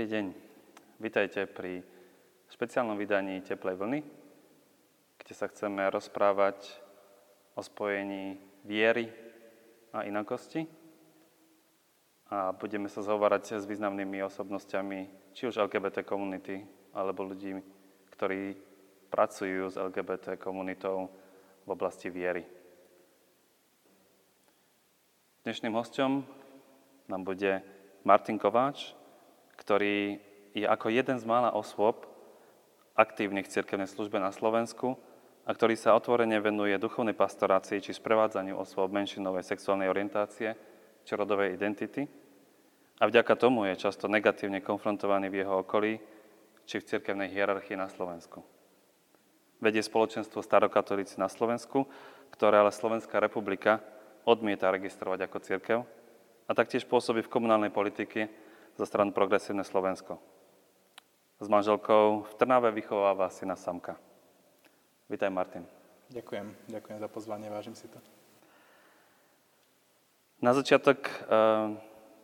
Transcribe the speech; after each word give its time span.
Dobrý 0.00 0.16
deň. 0.16 0.32
Vítajte 0.96 1.44
pri 1.44 1.84
špeciálnom 2.48 2.96
vydaní 2.96 3.44
Teplej 3.44 3.76
vlny, 3.76 4.00
kde 5.20 5.34
sa 5.36 5.44
chceme 5.44 5.92
rozprávať 5.92 6.56
o 7.52 7.60
spojení 7.60 8.40
viery 8.64 9.12
a 9.92 10.08
inakosti. 10.08 10.64
A 12.32 12.56
budeme 12.56 12.88
sa 12.88 13.04
zhovárať 13.04 13.60
s 13.60 13.68
významnými 13.68 14.24
osobnosťami, 14.24 14.98
či 15.36 15.52
už 15.52 15.68
LGBT 15.68 16.00
komunity, 16.00 16.64
alebo 16.96 17.28
ľudí, 17.28 17.60
ktorí 18.16 18.56
pracujú 19.12 19.68
s 19.68 19.76
LGBT 19.76 20.40
komunitou 20.40 21.12
v 21.68 21.76
oblasti 21.76 22.08
viery. 22.08 22.48
Dnešným 25.44 25.76
hostom 25.76 26.24
nám 27.04 27.20
bude 27.20 27.60
Martin 28.08 28.40
Kováč, 28.40 28.96
ktorý 29.60 30.16
je 30.56 30.66
ako 30.66 30.88
jeden 30.88 31.20
z 31.20 31.24
mála 31.28 31.52
osôb 31.52 32.08
aktívnych 32.96 33.46
v 33.46 33.54
cirkevnej 33.60 33.86
službe 33.86 34.16
na 34.16 34.32
Slovensku 34.32 34.96
a 35.44 35.50
ktorý 35.52 35.76
sa 35.76 35.94
otvorene 35.94 36.40
venuje 36.40 36.74
duchovnej 36.80 37.14
pastorácii 37.14 37.84
či 37.84 37.92
sprevádzaniu 37.92 38.56
osôb 38.56 38.90
menšinovej 38.90 39.44
sexuálnej 39.44 39.92
orientácie 39.92 40.56
či 41.04 41.12
rodovej 41.12 41.54
identity. 41.54 42.08
A 43.00 43.08
vďaka 43.08 43.32
tomu 43.36 43.64
je 43.68 43.80
často 43.80 44.08
negatívne 44.08 44.60
konfrontovaný 44.60 45.32
v 45.32 45.44
jeho 45.44 45.64
okolí 45.64 45.96
či 46.68 46.76
v 46.80 46.88
cirkevnej 46.88 47.32
hierarchii 47.32 47.76
na 47.76 47.88
Slovensku. 47.88 48.44
Vedie 49.60 49.80
spoločenstvo 49.84 50.40
starokatolíci 50.40 51.20
na 51.20 51.28
Slovensku, 51.28 51.88
ktoré 52.32 52.60
ale 52.60 52.72
Slovenská 52.72 53.20
republika 53.20 53.80
odmieta 54.24 54.72
registrovať 54.72 55.28
ako 55.28 55.38
církev 55.40 55.78
a 56.48 56.52
taktiež 56.52 56.84
pôsobí 56.84 57.24
v 57.24 57.32
komunálnej 57.32 57.72
politike 57.72 58.28
za 58.80 58.88
stranu 58.88 59.12
Progresívne 59.12 59.60
Slovensko. 59.60 60.16
S 61.36 61.52
manželkou 61.52 62.24
v 62.24 62.32
Trnave 62.40 62.72
vychováva 62.72 63.28
syna 63.28 63.52
Samka. 63.52 64.00
Vítaj, 65.04 65.28
Martin. 65.28 65.68
Ďakujem, 66.08 66.48
ďakujem 66.64 66.96
za 66.96 67.08
pozvanie, 67.12 67.52
vážim 67.52 67.76
si 67.76 67.84
to. 67.92 68.00
Na 70.40 70.56
začiatok 70.56 70.96
uh, 70.96 71.76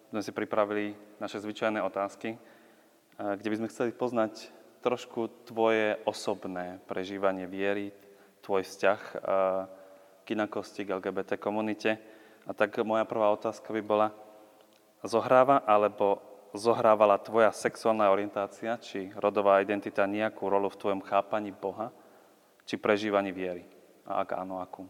sme 0.08 0.24
si 0.24 0.32
pripravili 0.32 0.96
naše 1.20 1.44
zvyčajné 1.44 1.84
otázky, 1.84 2.40
uh, 2.40 3.36
kde 3.36 3.48
by 3.52 3.56
sme 3.60 3.68
chceli 3.68 3.92
poznať 3.92 4.48
trošku 4.80 5.28
tvoje 5.44 6.00
osobné 6.08 6.80
prežívanie 6.88 7.44
viery, 7.44 7.92
tvoj 8.40 8.64
vzťah 8.64 9.00
uh, 9.12 9.20
k 10.24 10.32
inakosti, 10.32 10.88
k 10.88 11.04
LGBT 11.04 11.36
komunite. 11.36 12.00
A 12.48 12.56
tak 12.56 12.80
moja 12.80 13.04
prvá 13.04 13.28
otázka 13.28 13.76
by 13.76 13.82
bola, 13.84 14.08
zohráva 15.04 15.60
alebo 15.60 16.35
zohrávala 16.54 17.18
tvoja 17.18 17.50
sexuálna 17.50 18.10
orientácia 18.12 18.78
či 18.78 19.10
rodová 19.16 19.58
identita 19.64 20.06
nejakú 20.06 20.46
rolu 20.46 20.70
v 20.70 20.78
tvojom 20.78 21.02
chápaní 21.02 21.50
Boha 21.50 21.90
či 22.68 22.78
prežívaní 22.78 23.32
viery? 23.34 23.66
A 24.06 24.22
ak 24.22 24.38
áno, 24.38 24.62
akú? 24.62 24.86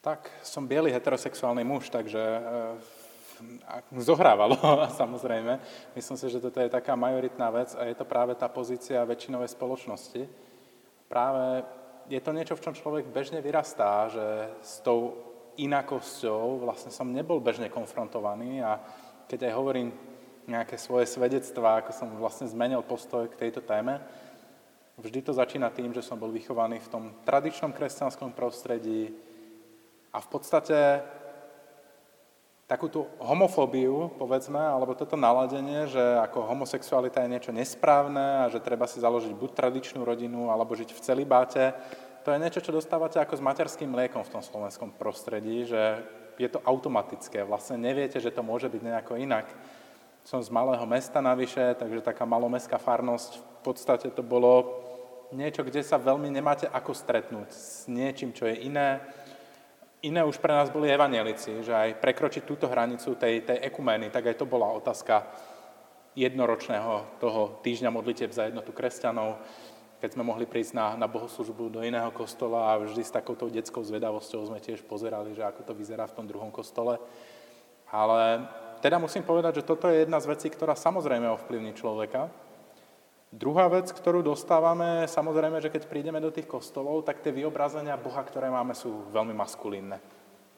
Tak, 0.00 0.30
som 0.46 0.70
biely 0.70 0.94
heterosexuálny 0.94 1.66
muž, 1.66 1.90
takže 1.90 2.22
e, 2.22 2.40
zohrávalo, 3.98 4.54
samozrejme. 5.02 5.58
Myslím 5.98 6.16
si, 6.16 6.26
že 6.30 6.40
toto 6.40 6.62
je 6.62 6.70
taká 6.70 6.94
majoritná 6.94 7.50
vec 7.50 7.74
a 7.74 7.84
je 7.84 7.96
to 7.98 8.06
práve 8.06 8.38
tá 8.38 8.46
pozícia 8.46 9.02
väčšinovej 9.02 9.50
spoločnosti. 9.50 10.22
Práve 11.10 11.66
je 12.06 12.20
to 12.22 12.30
niečo, 12.30 12.54
v 12.54 12.64
čom 12.64 12.74
človek 12.78 13.10
bežne 13.10 13.42
vyrastá, 13.42 14.06
že 14.08 14.24
s 14.62 14.78
tou 14.80 15.18
inakosťou 15.56 16.62
vlastne 16.62 16.92
som 16.92 17.08
nebol 17.08 17.40
bežne 17.40 17.72
konfrontovaný 17.72 18.62
a 18.62 18.78
keď 19.26 19.50
aj 19.50 19.52
hovorím 19.54 19.88
nejaké 20.46 20.78
svoje 20.78 21.10
svedectvá, 21.10 21.82
ako 21.82 21.92
som 21.92 22.08
vlastne 22.18 22.46
zmenil 22.46 22.82
postoj 22.86 23.26
k 23.26 23.38
tejto 23.46 23.60
téme, 23.62 23.98
vždy 24.96 25.20
to 25.26 25.32
začína 25.34 25.68
tým, 25.74 25.90
že 25.90 26.06
som 26.06 26.16
bol 26.16 26.30
vychovaný 26.30 26.78
v 26.80 26.90
tom 26.90 27.04
tradičnom 27.26 27.74
kresťanskom 27.74 28.32
prostredí 28.32 29.10
a 30.14 30.22
v 30.22 30.28
podstate 30.30 31.02
takú 32.66 32.90
tú 32.90 33.06
homofóbiu, 33.22 34.10
povedzme, 34.18 34.58
alebo 34.58 34.98
toto 34.98 35.14
naladenie, 35.14 35.86
že 35.86 36.02
ako 36.02 36.50
homosexualita 36.50 37.22
je 37.22 37.30
niečo 37.30 37.52
nesprávne 37.54 38.46
a 38.46 38.50
že 38.50 38.58
treba 38.58 38.90
si 38.90 38.98
založiť 38.98 39.30
buď 39.38 39.50
tradičnú 39.54 40.02
rodinu, 40.02 40.50
alebo 40.50 40.74
žiť 40.74 40.90
v 40.90 41.02
celibáte, 41.02 41.74
to 42.26 42.34
je 42.34 42.42
niečo, 42.42 42.58
čo 42.58 42.74
dostávate 42.74 43.22
ako 43.22 43.38
s 43.38 43.46
materským 43.46 43.86
mliekom 43.86 44.26
v 44.26 44.32
tom 44.34 44.42
slovenskom 44.42 44.90
prostredí, 44.98 45.62
že 45.62 46.02
je 46.38 46.48
to 46.48 46.60
automatické. 46.64 47.44
Vlastne 47.44 47.80
neviete, 47.80 48.20
že 48.20 48.32
to 48.32 48.44
môže 48.44 48.68
byť 48.68 48.82
nejako 48.82 49.16
inak. 49.20 49.48
Som 50.26 50.42
z 50.42 50.50
malého 50.50 50.82
mesta 50.84 51.22
navyše, 51.22 51.76
takže 51.78 52.02
taká 52.02 52.26
malomestská 52.26 52.76
farnosť, 52.76 53.40
v 53.40 53.60
podstate 53.62 54.08
to 54.10 54.22
bolo 54.26 54.82
niečo, 55.34 55.66
kde 55.66 55.82
sa 55.82 55.98
veľmi 55.98 56.30
nemáte 56.30 56.66
ako 56.70 56.94
stretnúť 56.94 57.48
s 57.50 57.86
niečím, 57.90 58.30
čo 58.30 58.46
je 58.46 58.66
iné, 58.66 59.02
Iné 60.04 60.22
už 60.22 60.38
pre 60.38 60.52
nás 60.54 60.68
boli 60.70 60.92
evanielici, 60.92 61.64
že 61.66 61.72
aj 61.72 61.98
prekročiť 61.98 62.44
túto 62.46 62.68
hranicu 62.68 63.16
tej, 63.18 63.42
tej 63.42 63.58
ekumény, 63.72 64.12
tak 64.12 64.28
aj 64.30 64.38
to 64.38 64.46
bola 64.46 64.68
otázka 64.70 65.24
jednoročného 66.14 67.18
toho 67.18 67.58
týždňa 67.64 67.90
modlitev 67.90 68.30
za 68.30 68.46
jednotu 68.46 68.76
kresťanov, 68.76 69.40
keď 70.00 70.16
sme 70.16 70.24
mohli 70.24 70.44
prísť 70.44 70.76
na, 70.76 70.86
na 70.94 71.08
bohoslužbu 71.08 71.72
do 71.72 71.80
iného 71.80 72.08
kostola 72.12 72.72
a 72.72 72.80
vždy 72.80 73.02
s 73.02 73.14
takouto 73.14 73.48
detskou 73.48 73.80
zvedavosťou 73.80 74.52
sme 74.52 74.60
tiež 74.60 74.84
pozerali, 74.84 75.32
že 75.32 75.44
ako 75.44 75.64
to 75.64 75.72
vyzerá 75.72 76.04
v 76.06 76.16
tom 76.16 76.28
druhom 76.28 76.52
kostole. 76.52 77.00
Ale 77.88 78.44
teda 78.84 79.00
musím 79.00 79.24
povedať, 79.24 79.62
že 79.62 79.68
toto 79.68 79.88
je 79.88 80.04
jedna 80.04 80.20
z 80.20 80.30
vecí, 80.36 80.52
ktorá 80.52 80.76
samozrejme 80.76 81.30
ovplyvní 81.32 81.72
človeka, 81.72 82.28
Druhá 83.36 83.66
vec, 83.66 83.90
ktorú 83.90 84.22
dostávame, 84.22 85.04
samozrejme, 85.10 85.58
že 85.58 85.68
keď 85.68 85.90
prídeme 85.90 86.22
do 86.22 86.30
tých 86.30 86.46
kostolov, 86.46 87.02
tak 87.02 87.20
tie 87.20 87.34
vyobrazenia 87.34 87.98
Boha, 87.98 88.22
ktoré 88.22 88.46
máme, 88.48 88.72
sú 88.72 89.02
veľmi 89.10 89.34
maskulínne. 89.34 89.98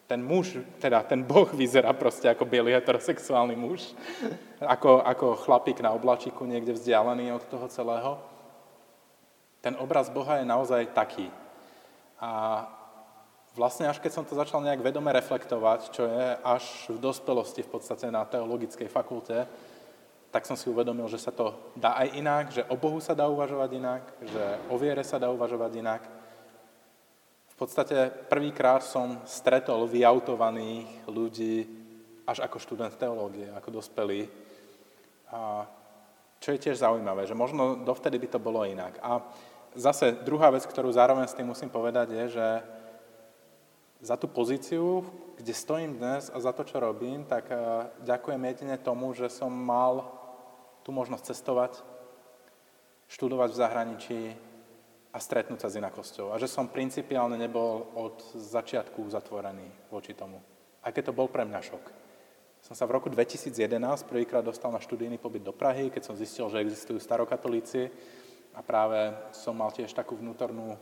Ten 0.05 0.21
muž, 0.21 0.61
teda 0.77 1.01
ten 1.03 1.25
Boh 1.25 1.49
vyzerá 1.49 1.91
proste 1.97 2.29
ako 2.29 2.45
biely 2.45 2.71
heterosexuálny 2.77 3.57
muž, 3.57 3.91
ako, 4.61 5.01
ako 5.01 5.27
chlapík 5.43 5.81
na 5.81 5.91
oblačiku 5.91 6.45
niekde 6.45 6.77
vzdialený 6.77 7.33
od 7.35 7.43
toho 7.49 7.67
celého. 7.67 8.11
Ten 9.59 9.75
obraz 9.75 10.07
Boha 10.07 10.39
je 10.39 10.47
naozaj 10.47 10.95
taký. 10.95 11.27
A 12.19 12.63
vlastne 13.55 13.91
až 13.91 13.99
keď 13.99 14.11
som 14.15 14.27
to 14.27 14.35
začal 14.35 14.63
nejak 14.63 14.79
vedome 14.79 15.11
reflektovať, 15.11 15.79
čo 15.91 16.07
je 16.07 16.25
až 16.39 16.63
v 16.91 16.97
dospelosti 16.99 17.63
v 17.63 17.71
podstate 17.71 18.07
na 18.07 18.23
teologickej 18.23 18.87
fakulte, 18.87 19.47
tak 20.29 20.45
som 20.45 20.53
si 20.53 20.69
uvedomil, 20.69 21.09
že 21.09 21.17
sa 21.17 21.33
to 21.33 21.57
dá 21.73 21.97
aj 21.97 22.07
inak, 22.13 22.45
že 22.53 22.61
o 22.69 22.77
Bohu 22.77 23.01
sa 23.01 23.17
dá 23.17 23.25
uvažovať 23.25 23.69
inak, 23.73 24.03
že 24.21 24.43
o 24.69 24.77
viere 24.77 25.01
sa 25.01 25.17
dá 25.17 25.27
uvažovať 25.33 25.71
inak. 25.75 26.01
V 27.49 27.55
podstate 27.57 28.13
prvýkrát 28.29 28.85
som 28.85 29.19
stretol 29.25 29.89
vyautovaných 29.89 30.87
ľudí 31.09 31.67
až 32.29 32.45
ako 32.45 32.61
študent 32.61 32.93
teológie, 32.95 33.49
ako 33.51 33.81
dospelý. 33.81 34.29
A 35.33 35.65
čo 36.39 36.55
je 36.55 36.63
tiež 36.63 36.79
zaujímavé, 36.79 37.27
že 37.27 37.35
možno 37.35 37.83
dovtedy 37.83 38.15
by 38.15 38.27
to 38.31 38.39
bolo 38.39 38.63
inak. 38.63 38.95
A 39.03 39.19
zase 39.75 40.15
druhá 40.23 40.49
vec, 40.49 40.63
ktorú 40.63 40.89
zároveň 40.91 41.27
s 41.27 41.35
tým 41.35 41.47
musím 41.51 41.67
povedať, 41.67 42.15
je, 42.15 42.25
že 42.39 42.47
za 43.99 44.15
tú 44.15 44.31
pozíciu, 44.31 45.03
kde 45.35 45.53
stojím 45.53 45.99
dnes 45.99 46.31
a 46.31 46.39
za 46.39 46.55
to, 46.55 46.63
čo 46.63 46.79
robím, 46.79 47.27
tak 47.27 47.51
eh, 47.51 47.59
ďakujem 48.07 48.41
jedine 48.47 48.75
tomu, 48.79 49.11
že 49.11 49.27
som 49.27 49.51
mal 49.51 50.07
tú 50.87 50.95
možnosť 50.95 51.35
cestovať, 51.35 51.83
študovať 53.11 53.49
v 53.51 53.59
zahraničí 53.59 54.21
a 55.11 55.17
stretnúť 55.19 55.59
sa 55.59 55.67
s 55.67 55.75
inakosťou. 55.75 56.31
A 56.31 56.39
že 56.39 56.47
som 56.47 56.71
principiálne 56.71 57.35
nebol 57.35 57.91
od 57.97 58.23
začiatku 58.37 59.09
zatvorený 59.11 59.67
voči 59.91 60.15
tomu. 60.15 60.39
Aj 60.79 60.95
keď 60.95 61.11
to 61.11 61.17
bol 61.17 61.27
pre 61.27 61.43
mňa 61.43 61.59
šok. 61.59 61.98
Som 62.59 62.75
sa 62.75 62.83
v 62.83 62.99
roku 62.99 63.07
2011 63.07 63.55
prvýkrát 64.05 64.43
dostal 64.43 64.69
na 64.71 64.83
študijný 64.83 65.15
pobyt 65.17 65.43
do 65.47 65.55
Prahy, 65.55 65.87
keď 65.87 66.11
som 66.11 66.19
zistil, 66.19 66.51
že 66.51 66.59
existujú 66.59 66.99
starokatolíci 66.99 67.87
a 68.51 68.59
práve 68.59 69.15
som 69.31 69.55
mal 69.55 69.71
tiež 69.71 69.95
takú 69.95 70.19
vnútornú 70.19 70.75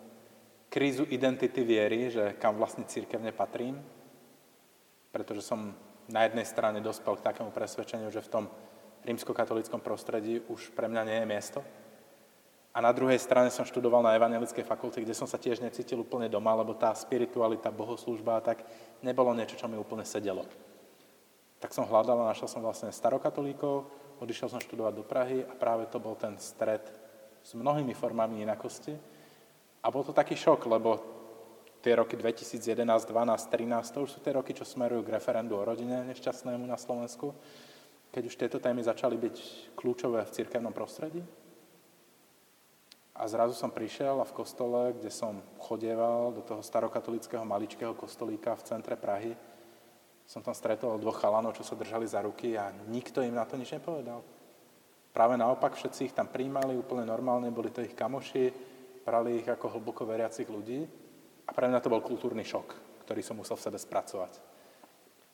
krízu 0.68 1.06
identity 1.08 1.62
viery, 1.62 2.10
že 2.10 2.36
kam 2.42 2.58
vlastne 2.58 2.84
církevne 2.90 3.32
patrím, 3.32 3.78
pretože 5.14 5.46
som 5.46 5.72
na 6.10 6.26
jednej 6.26 6.48
strane 6.48 6.80
dospel 6.82 7.20
k 7.20 7.26
takému 7.30 7.52
presvedčeniu, 7.54 8.10
že 8.10 8.26
v 8.26 8.32
tom 8.32 8.46
rímskokatolickom 9.06 9.80
prostredí 9.80 10.44
už 10.50 10.74
pre 10.76 10.90
mňa 10.92 11.02
nie 11.08 11.18
je 11.24 11.28
miesto. 11.30 11.60
A 12.76 12.84
na 12.84 12.94
druhej 12.94 13.18
strane 13.18 13.50
som 13.50 13.66
študoval 13.66 14.06
na 14.06 14.14
evangelickej 14.14 14.62
fakulte, 14.62 15.02
kde 15.02 15.18
som 15.18 15.26
sa 15.26 15.42
tiež 15.42 15.64
necítil 15.66 15.98
úplne 15.98 16.30
doma, 16.30 16.54
lebo 16.54 16.78
tá 16.78 16.94
spiritualita, 16.94 17.74
bohoslužba 17.74 18.44
tak 18.44 18.62
nebolo 19.02 19.34
niečo, 19.34 19.58
čo 19.58 19.66
mi 19.66 19.80
úplne 19.80 20.06
sedelo. 20.06 20.46
Tak 21.58 21.74
som 21.74 21.90
hľadal 21.90 22.22
a 22.22 22.30
našiel 22.30 22.50
som 22.50 22.62
vlastne 22.62 22.94
starokatolíkov, 22.94 23.90
odišiel 24.22 24.50
som 24.54 24.62
študovať 24.62 24.94
do 24.94 25.06
Prahy 25.06 25.42
a 25.42 25.54
práve 25.58 25.90
to 25.90 25.98
bol 25.98 26.14
ten 26.14 26.38
stred 26.38 26.86
s 27.42 27.58
mnohými 27.58 27.98
formami 27.98 28.46
inakosti. 28.46 28.94
A 29.82 29.88
bol 29.90 30.06
to 30.06 30.14
taký 30.14 30.38
šok, 30.38 30.70
lebo 30.70 30.90
tie 31.82 31.98
roky 31.98 32.18
2011, 32.18 32.84
12, 32.84 33.10
13, 33.10 33.94
to 33.94 34.00
už 34.06 34.10
sú 34.16 34.20
tie 34.22 34.34
roky, 34.36 34.54
čo 34.54 34.68
smerujú 34.68 35.06
k 35.06 35.14
referendu 35.18 35.58
o 35.58 35.66
rodine 35.66 36.06
nešťastnému 36.06 36.66
na 36.66 36.78
Slovensku 36.78 37.34
keď 38.12 38.24
už 38.26 38.36
tieto 38.36 38.58
témy 38.60 38.84
začali 38.84 39.14
byť 39.14 39.36
kľúčové 39.76 40.24
v 40.24 40.34
cirkevnom 40.34 40.72
prostredí. 40.72 41.22
A 43.18 43.26
zrazu 43.26 43.58
som 43.58 43.74
prišiel 43.74 44.22
a 44.22 44.30
v 44.30 44.36
kostole, 44.38 44.94
kde 44.94 45.10
som 45.10 45.42
chodieval 45.58 46.34
do 46.34 46.46
toho 46.46 46.62
starokatolického 46.62 47.42
maličkého 47.42 47.98
kostolíka 47.98 48.54
v 48.54 48.66
centre 48.66 48.94
Prahy, 48.94 49.34
som 50.28 50.44
tam 50.44 50.52
stretol 50.52 51.00
dvoch 51.00 51.24
chalanov, 51.24 51.56
čo 51.56 51.64
sa 51.64 51.80
držali 51.80 52.04
za 52.04 52.20
ruky 52.20 52.60
a 52.60 52.76
nikto 52.92 53.24
im 53.24 53.32
na 53.32 53.48
to 53.48 53.56
nič 53.56 53.72
nepovedal. 53.72 54.20
Práve 55.16 55.40
naopak, 55.40 55.74
všetci 55.74 56.12
ich 56.12 56.14
tam 56.14 56.28
príjmali 56.28 56.76
úplne 56.76 57.08
normálne, 57.08 57.48
boli 57.50 57.72
to 57.72 57.80
ich 57.80 57.96
kamoši, 57.96 58.52
brali 59.08 59.40
ich 59.40 59.48
ako 59.48 59.80
hlboko 59.80 60.04
veriacich 60.04 60.52
ľudí 60.52 60.84
a 61.48 61.52
pre 61.56 61.72
mňa 61.72 61.80
to 61.80 61.90
bol 61.90 62.04
kultúrny 62.04 62.44
šok, 62.44 63.00
ktorý 63.08 63.24
som 63.24 63.40
musel 63.40 63.56
v 63.56 63.66
sebe 63.72 63.80
spracovať. 63.80 64.34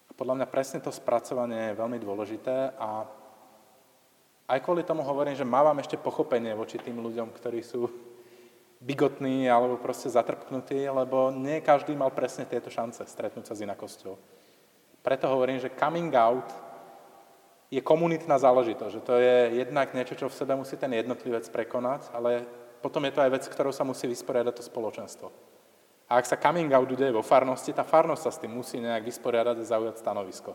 A 0.08 0.12
podľa 0.14 0.38
mňa 0.40 0.48
presne 0.48 0.80
to 0.80 0.94
spracovanie 0.94 1.74
je 1.74 1.80
veľmi 1.82 1.98
dôležité 1.98 2.78
a 2.78 3.10
aj 4.46 4.60
kvôli 4.62 4.86
tomu 4.86 5.02
hovorím, 5.02 5.34
že 5.34 5.48
mávam 5.48 5.74
ešte 5.82 5.98
pochopenie 5.98 6.54
voči 6.54 6.78
tým 6.78 7.02
ľuďom, 7.02 7.34
ktorí 7.34 7.66
sú 7.66 7.90
bigotní 8.78 9.50
alebo 9.50 9.82
proste 9.82 10.12
zatrpknutí, 10.12 10.86
lebo 10.86 11.34
nie 11.34 11.66
každý 11.66 11.98
mal 11.98 12.14
presne 12.14 12.46
tieto 12.46 12.70
šance 12.70 13.02
stretnúť 13.10 13.50
sa 13.50 13.58
s 13.58 13.64
inakosťou. 13.66 14.43
Preto 15.04 15.28
hovorím, 15.28 15.60
že 15.60 15.76
coming 15.76 16.16
out 16.16 16.48
je 17.68 17.84
komunitná 17.84 18.40
záležitosť, 18.40 18.94
že 18.94 19.02
to 19.04 19.20
je 19.20 19.60
jednak 19.60 19.92
niečo, 19.92 20.16
čo 20.16 20.32
v 20.32 20.38
sebe 20.40 20.56
musí 20.56 20.80
ten 20.80 20.94
jednotlivec 20.96 21.44
prekonať, 21.52 22.08
ale 22.16 22.48
potom 22.80 23.04
je 23.04 23.12
to 23.12 23.24
aj 23.24 23.34
vec, 23.34 23.44
ktorou 23.44 23.76
sa 23.76 23.84
musí 23.84 24.08
vysporiadať 24.08 24.54
to 24.56 24.64
spoločenstvo. 24.64 25.28
A 26.08 26.22
ak 26.22 26.30
sa 26.30 26.40
coming 26.40 26.70
out 26.72 26.88
udeje 26.88 27.12
vo 27.12 27.26
farnosti, 27.26 27.74
tá 27.74 27.84
farnosť 27.84 28.24
sa 28.24 28.32
s 28.32 28.42
tým 28.44 28.54
musí 28.54 28.78
nejak 28.78 29.04
vysporiadať 29.04 29.56
a 29.60 29.66
zaujať 29.66 29.96
stanovisko. 30.00 30.52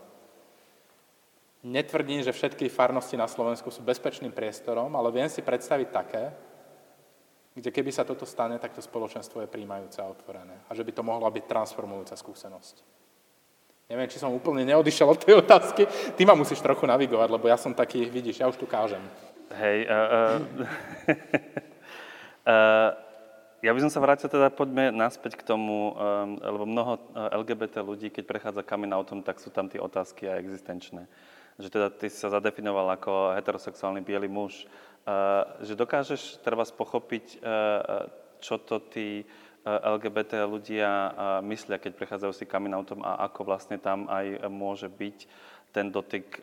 Netvrdím, 1.67 2.23
že 2.23 2.31
všetky 2.31 2.71
farnosti 2.71 3.19
na 3.19 3.27
Slovensku 3.27 3.67
sú 3.67 3.83
bezpečným 3.83 4.31
priestorom, 4.31 4.95
ale 4.95 5.11
viem 5.11 5.27
si 5.27 5.43
predstaviť 5.43 5.87
také, 5.91 6.31
kde 7.51 7.69
keby 7.75 7.91
sa 7.91 8.07
toto 8.07 8.23
stane, 8.23 8.55
tak 8.55 8.71
to 8.71 8.79
spoločenstvo 8.79 9.43
je 9.43 9.51
príjmajúce 9.51 9.99
a 9.99 10.07
otvorené. 10.07 10.55
A 10.69 10.71
že 10.71 10.87
by 10.87 10.95
to 10.95 11.03
mohla 11.03 11.27
byť 11.27 11.43
transformujúca 11.43 12.15
skúsenosť. 12.15 12.98
Neviem, 13.89 14.05
či 14.05 14.21
som 14.21 14.29
úplne 14.29 14.61
neodišiel 14.69 15.09
od 15.09 15.17
tej 15.17 15.41
otázky. 15.41 15.89
Ty 16.13 16.21
ma 16.29 16.37
musíš 16.37 16.61
trochu 16.61 16.85
navigovať, 16.85 17.25
lebo 17.33 17.49
ja 17.49 17.57
som 17.57 17.73
taký, 17.73 18.05
vidíš, 18.05 18.37
ja 18.37 18.45
už 18.45 18.61
tu 18.61 18.69
kážem. 18.69 19.01
Hej, 19.49 19.89
uh, 19.89 19.97
uh, 19.97 20.37
uh, 22.45 22.89
ja 23.65 23.71
by 23.73 23.79
som 23.81 23.89
sa 23.89 23.97
vrátil 23.97 24.29
teda, 24.29 24.53
poďme 24.53 24.93
naspäť 24.93 25.41
k 25.41 25.43
tomu, 25.43 25.97
um, 25.97 26.37
lebo 26.37 26.69
mnoho 26.69 27.01
LGBT 27.17 27.81
ľudí, 27.81 28.13
keď 28.13 28.29
prechádza 28.29 28.61
coming 28.61 28.93
outom, 28.93 29.25
tak 29.25 29.41
sú 29.41 29.49
tam 29.49 29.65
tie 29.65 29.81
otázky 29.81 30.29
aj 30.29 30.37
existenčné 30.37 31.09
že 31.59 31.67
teda 31.67 31.91
ty 31.91 32.07
sa 32.07 32.31
zadefinoval 32.31 32.95
ako 32.95 33.35
heterosexuálny 33.35 33.99
biely 33.99 34.31
muž, 34.31 34.63
že 35.59 35.75
dokážeš 35.75 36.39
treba 36.39 36.63
pochopiť, 36.63 37.35
e, 37.35 37.37
e, 37.43 37.51
čo 38.39 38.55
to 38.63 38.79
e, 38.79 39.27
LGBT 39.67 40.47
ľudia 40.47 41.13
myslia, 41.43 41.81
keď 41.81 41.91
prechádzajú 41.99 42.33
si 42.33 42.47
coming 42.47 42.73
outom 42.73 43.03
a 43.03 43.27
ako 43.27 43.43
vlastne 43.43 43.75
tam 43.75 44.07
aj 44.07 44.47
môže 44.47 44.87
byť 44.87 45.17
ten 45.75 45.91
dotyk 45.91 46.41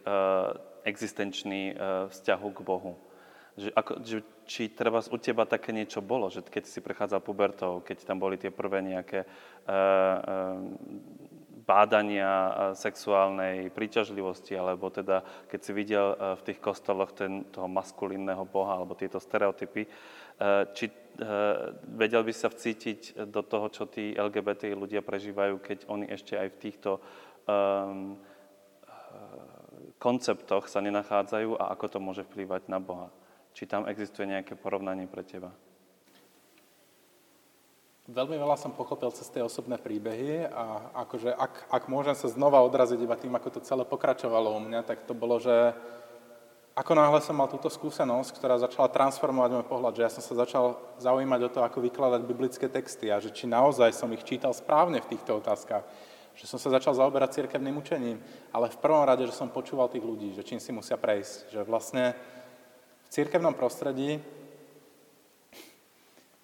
existenčný 0.86 1.74
vzťahu 2.12 2.48
k 2.52 2.60
Bohu. 2.62 2.94
Že 3.56 3.72
ako, 3.72 3.92
že, 4.04 4.18
či 4.44 4.68
treba 4.68 5.00
u 5.00 5.16
teba 5.16 5.48
také 5.48 5.72
niečo 5.72 6.04
bolo, 6.04 6.28
že 6.28 6.44
keď 6.44 6.68
si 6.68 6.84
prechádzal 6.84 7.24
pubertou, 7.24 7.80
keď 7.80 8.04
tam 8.04 8.20
boli 8.20 8.36
tie 8.36 8.52
prvé 8.52 8.84
nejaké 8.84 9.24
bádania 11.66 12.30
sexuálnej 12.78 13.74
príťažlivosti, 13.74 14.54
alebo 14.54 14.86
teda 14.94 15.26
keď 15.50 15.60
si 15.60 15.72
videl 15.74 16.14
v 16.14 16.42
tých 16.46 16.62
kostoloch 16.62 17.10
ten, 17.10 17.42
toho 17.50 17.66
maskulínneho 17.66 18.46
boha, 18.46 18.78
alebo 18.78 18.94
tieto 18.94 19.18
stereotypy, 19.18 19.90
či 20.76 20.86
e, 20.88 20.92
vedel 21.96 22.22
by 22.24 22.32
sa 22.36 22.52
vcítiť 22.52 23.28
do 23.32 23.40
toho, 23.40 23.72
čo 23.72 23.88
tí 23.88 24.12
LGBT 24.12 24.76
ľudia 24.76 25.00
prežívajú, 25.00 25.60
keď 25.60 25.78
oni 25.88 26.06
ešte 26.12 26.36
aj 26.36 26.48
v 26.52 26.60
týchto 26.60 26.90
um, 27.48 28.20
konceptoch 29.96 30.68
sa 30.68 30.84
nenachádzajú 30.84 31.56
a 31.56 31.72
ako 31.72 31.86
to 31.88 31.98
môže 32.02 32.22
vplývať 32.28 32.68
na 32.68 32.76
Boha. 32.82 33.08
Či 33.56 33.64
tam 33.64 33.88
existuje 33.88 34.28
nejaké 34.28 34.52
porovnanie 34.52 35.08
pre 35.08 35.24
teba? 35.24 35.48
Veľmi 38.06 38.38
veľa 38.38 38.54
som 38.54 38.70
pochopil 38.70 39.10
cez 39.10 39.26
tie 39.34 39.42
osobné 39.42 39.82
príbehy 39.82 40.46
a 40.46 40.94
akože 41.02 41.34
ak, 41.34 41.74
ak 41.74 41.84
môžem 41.90 42.14
sa 42.14 42.30
znova 42.30 42.62
odraziť 42.62 43.02
iba 43.02 43.18
tým, 43.18 43.34
ako 43.34 43.58
to 43.58 43.66
celé 43.66 43.82
pokračovalo 43.82 44.54
u 44.54 44.60
mňa, 44.62 44.86
tak 44.86 45.02
to 45.10 45.14
bolo, 45.16 45.42
že 45.42 45.74
ako 46.76 46.92
náhle 46.92 47.24
som 47.24 47.32
mal 47.32 47.48
túto 47.48 47.72
skúsenosť, 47.72 48.36
ktorá 48.36 48.60
začala 48.60 48.92
transformovať 48.92 49.50
môj 49.56 49.64
pohľad, 49.64 49.96
že 49.96 50.04
ja 50.04 50.12
som 50.12 50.20
sa 50.20 50.44
začal 50.44 50.76
zaujímať 51.00 51.40
o 51.48 51.52
to, 51.52 51.60
ako 51.64 51.80
vykladať 51.80 52.20
biblické 52.28 52.68
texty 52.68 53.08
a 53.08 53.16
že 53.16 53.32
či 53.32 53.48
naozaj 53.48 53.96
som 53.96 54.12
ich 54.12 54.20
čítal 54.28 54.52
správne 54.52 55.00
v 55.00 55.16
týchto 55.16 55.40
otázkach, 55.40 55.88
že 56.36 56.44
som 56.44 56.60
sa 56.60 56.68
začal 56.68 56.92
zaoberať 56.92 57.40
cirkevným 57.40 57.80
učením, 57.80 58.20
ale 58.52 58.68
v 58.68 58.76
prvom 58.76 59.08
rade, 59.08 59.24
že 59.24 59.32
som 59.32 59.48
počúval 59.48 59.88
tých 59.88 60.04
ľudí, 60.04 60.36
že 60.36 60.44
čím 60.44 60.60
si 60.60 60.68
musia 60.68 61.00
prejsť, 61.00 61.48
že 61.48 61.60
vlastne 61.64 62.12
v 62.12 63.08
cirkevnom 63.08 63.56
prostredí 63.56 64.20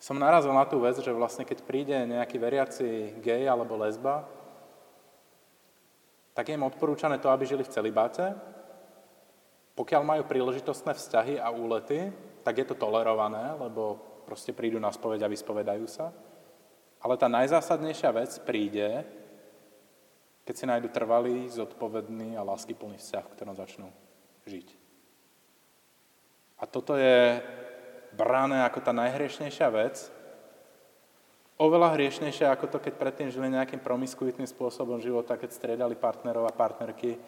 som 0.00 0.17
narazil 0.17 0.56
na 0.56 0.64
tú 0.64 0.81
vec, 0.81 0.96
že 0.96 1.12
vlastne 1.12 1.44
keď 1.44 1.61
príde 1.61 1.94
nejaký 2.08 2.40
veriaci 2.40 3.20
gej 3.20 3.52
alebo 3.52 3.76
lesba, 3.76 4.25
tak 6.32 6.49
je 6.49 6.56
im 6.56 6.64
odporúčané 6.64 7.20
to, 7.20 7.29
aby 7.29 7.44
žili 7.44 7.61
v 7.61 7.70
celibáte. 7.76 8.32
Pokiaľ 9.73 10.03
majú 10.05 10.23
príležitostné 10.29 10.93
vzťahy 10.93 11.41
a 11.41 11.49
úlety, 11.49 12.13
tak 12.45 12.61
je 12.61 12.67
to 12.69 12.77
tolerované, 12.77 13.57
lebo 13.57 13.97
proste 14.29 14.53
prídu 14.53 14.77
na 14.77 14.93
spoveď 14.93 15.25
a 15.25 15.33
vyspovedajú 15.33 15.87
sa. 15.89 16.13
Ale 17.03 17.19
tá 17.19 17.27
najzásadnejšia 17.27 18.11
vec 18.15 18.31
príde, 18.47 19.03
keď 20.47 20.55
si 20.55 20.65
nájdu 20.67 20.89
trvalý, 20.91 21.51
zodpovedný 21.51 22.39
a 22.39 22.47
láskyplný 22.47 22.99
vzťah, 22.99 23.25
v 23.27 23.35
ktorom 23.35 23.55
začnú 23.59 23.89
žiť. 24.46 24.69
A 26.63 26.65
toto 26.70 26.94
je 26.94 27.43
brané 28.15 28.63
ako 28.63 28.79
tá 28.87 28.93
najhriešnejšia 28.94 29.69
vec, 29.75 30.13
oveľa 31.58 31.94
hriešnejšia 31.94 32.55
ako 32.55 32.67
to, 32.70 32.79
keď 32.79 32.94
predtým 32.99 33.29
žili 33.31 33.51
nejakým 33.51 33.82
promiskuitným 33.82 34.46
spôsobom 34.46 35.03
života, 35.03 35.39
keď 35.39 35.51
striedali 35.55 35.99
partnerov 35.99 36.46
a 36.46 36.55
partnerky. 36.55 37.19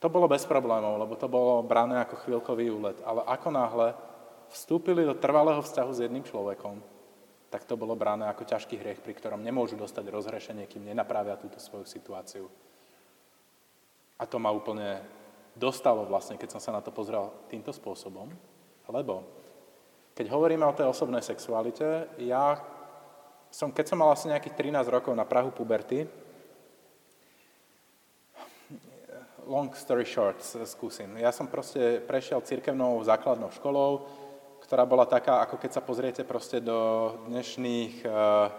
To 0.00 0.12
bolo 0.12 0.28
bez 0.28 0.44
problémov, 0.44 1.00
lebo 1.00 1.16
to 1.16 1.28
bolo 1.28 1.64
brané 1.64 2.04
ako 2.04 2.20
chvíľkový 2.20 2.68
úlet. 2.68 2.98
Ale 3.00 3.24
ako 3.24 3.48
náhle 3.48 3.88
vstúpili 4.52 5.02
do 5.02 5.16
trvalého 5.16 5.64
vzťahu 5.64 5.90
s 5.92 6.02
jedným 6.04 6.24
človekom, 6.24 6.78
tak 7.48 7.64
to 7.64 7.78
bolo 7.78 7.96
brané 7.96 8.28
ako 8.28 8.44
ťažký 8.44 8.76
hriech, 8.76 9.00
pri 9.00 9.16
ktorom 9.16 9.40
nemôžu 9.40 9.80
dostať 9.80 10.04
rozhrešenie, 10.12 10.68
kým 10.68 10.84
nenapravia 10.84 11.40
túto 11.40 11.56
svoju 11.56 11.88
situáciu. 11.88 12.44
A 14.20 14.24
to 14.28 14.36
ma 14.36 14.52
úplne 14.52 15.00
dostalo 15.56 16.04
vlastne, 16.04 16.36
keď 16.36 16.56
som 16.56 16.60
sa 16.60 16.74
na 16.76 16.84
to 16.84 16.92
pozrel 16.92 17.32
týmto 17.48 17.72
spôsobom, 17.72 18.28
lebo 18.92 19.24
keď 20.16 20.32
hovoríme 20.32 20.64
o 20.64 20.76
tej 20.76 20.88
osobnej 20.88 21.24
sexualite, 21.24 22.08
ja 22.20 22.60
som, 23.48 23.72
keď 23.72 23.84
som 23.88 24.00
mal 24.00 24.12
asi 24.12 24.28
nejakých 24.28 24.56
13 24.56 24.88
rokov 24.88 25.12
na 25.16 25.28
Prahu 25.28 25.52
puberty, 25.52 26.08
long 29.46 29.70
story 29.78 30.04
short, 30.04 30.42
skúsim. 30.42 31.14
Ja 31.16 31.30
som 31.30 31.46
proste 31.46 32.02
prešiel 32.02 32.42
cirkevnou 32.42 32.98
základnou 33.06 33.54
školou, 33.54 34.02
ktorá 34.66 34.82
bola 34.82 35.06
taká, 35.06 35.38
ako 35.46 35.62
keď 35.62 35.70
sa 35.78 35.82
pozriete 35.86 36.26
proste 36.26 36.58
do 36.58 37.14
dnešných 37.30 38.02
uh, 38.02 38.50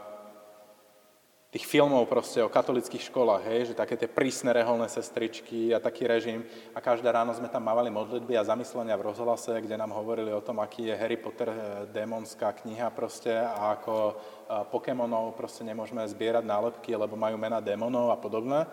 tých 1.52 1.68
filmov 1.68 2.08
proste 2.08 2.40
o 2.40 2.52
katolických 2.52 3.08
školách, 3.12 3.44
hej, 3.48 3.62
že 3.72 3.80
také 3.80 4.00
tie 4.00 4.08
prísne 4.08 4.52
reholné 4.56 4.88
sestričky 4.88 5.72
a 5.72 5.84
taký 5.84 6.08
režim 6.08 6.44
a 6.72 6.80
každé 6.80 7.08
ráno 7.08 7.32
sme 7.36 7.52
tam 7.52 7.68
mávali 7.68 7.88
modlitby 7.88 8.36
a 8.36 8.48
zamyslenia 8.48 9.00
v 9.00 9.12
rozhlase, 9.12 9.56
kde 9.64 9.80
nám 9.80 9.96
hovorili 9.96 10.32
o 10.32 10.44
tom, 10.44 10.60
aký 10.60 10.92
je 10.92 11.00
Harry 11.00 11.20
Potter 11.20 11.52
eh, 11.52 11.58
démonská 11.92 12.52
kniha 12.64 12.92
proste 12.92 13.32
a 13.32 13.76
ako 13.80 13.96
eh, 13.96 14.16
Pokémonov 14.72 15.36
proste 15.36 15.64
nemôžeme 15.68 16.04
zbierať 16.08 16.44
nálepky, 16.48 16.96
lebo 16.96 17.20
majú 17.20 17.36
mena 17.36 17.64
démonov 17.64 18.12
a 18.12 18.20
podobné. 18.20 18.68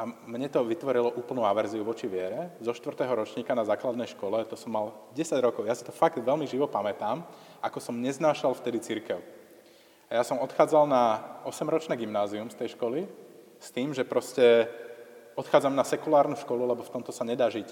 A 0.00 0.08
mne 0.08 0.48
to 0.48 0.64
vytvorilo 0.64 1.12
úplnú 1.12 1.44
averziu 1.44 1.84
voči 1.84 2.08
viere. 2.08 2.56
Zo 2.64 2.72
4. 2.72 3.04
ročníka 3.04 3.52
na 3.52 3.68
základnej 3.68 4.08
škole, 4.08 4.48
to 4.48 4.56
som 4.56 4.72
mal 4.72 4.96
10 5.12 5.36
rokov, 5.44 5.68
ja 5.68 5.76
si 5.76 5.84
to 5.84 5.92
fakt 5.92 6.16
veľmi 6.16 6.48
živo 6.48 6.64
pamätám, 6.64 7.20
ako 7.60 7.84
som 7.84 8.00
neznášal 8.00 8.56
vtedy 8.56 8.80
církev. 8.80 9.20
A 10.08 10.16
ja 10.16 10.24
som 10.24 10.40
odchádzal 10.40 10.88
na 10.88 11.20
8-ročné 11.44 12.00
gymnázium 12.00 12.48
z 12.48 12.56
tej 12.56 12.80
školy 12.80 13.04
s 13.60 13.68
tým, 13.68 13.92
že 13.92 14.08
proste 14.08 14.72
odchádzam 15.36 15.76
na 15.76 15.84
sekulárnu 15.84 16.32
školu, 16.40 16.64
lebo 16.64 16.80
v 16.80 16.92
tomto 16.96 17.12
sa 17.12 17.28
nedá 17.28 17.52
žiť. 17.52 17.68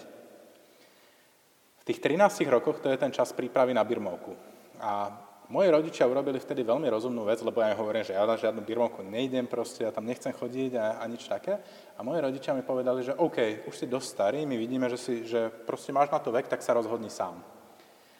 V 1.80 1.82
tých 1.88 2.04
13 2.04 2.44
rokoch 2.52 2.84
to 2.84 2.92
je 2.92 3.00
ten 3.00 3.08
čas 3.08 3.32
prípravy 3.32 3.72
na 3.72 3.80
birmovku. 3.88 4.36
A 4.84 5.16
moji 5.48 5.68
rodičia 5.72 6.04
urobili 6.04 6.36
vtedy 6.36 6.60
veľmi 6.60 6.88
rozumnú 6.92 7.24
vec, 7.24 7.40
lebo 7.40 7.60
ja 7.60 7.72
im 7.72 7.80
hovorím, 7.80 8.04
že 8.04 8.16
ja 8.16 8.28
na 8.28 8.36
žiadnu 8.36 8.60
birmovku 8.60 9.00
nejdem 9.00 9.48
proste, 9.48 9.84
ja 9.84 9.92
tam 9.92 10.04
nechcem 10.04 10.32
chodiť 10.32 10.76
a, 10.76 11.00
a 11.00 11.04
nič 11.08 11.24
také. 11.24 11.56
A 11.96 12.04
moji 12.04 12.20
rodičia 12.20 12.52
mi 12.52 12.60
povedali, 12.60 13.00
že 13.00 13.16
OK, 13.16 13.64
už 13.64 13.74
si 13.74 13.86
dosť 13.88 14.08
starý, 14.08 14.40
my 14.44 14.56
vidíme, 14.60 14.86
že, 14.92 15.00
si, 15.00 15.24
že 15.24 15.48
proste 15.48 15.92
máš 15.92 16.12
na 16.12 16.20
to 16.20 16.28
vek, 16.28 16.48
tak 16.48 16.60
sa 16.60 16.76
rozhodni 16.76 17.08
sám. 17.08 17.40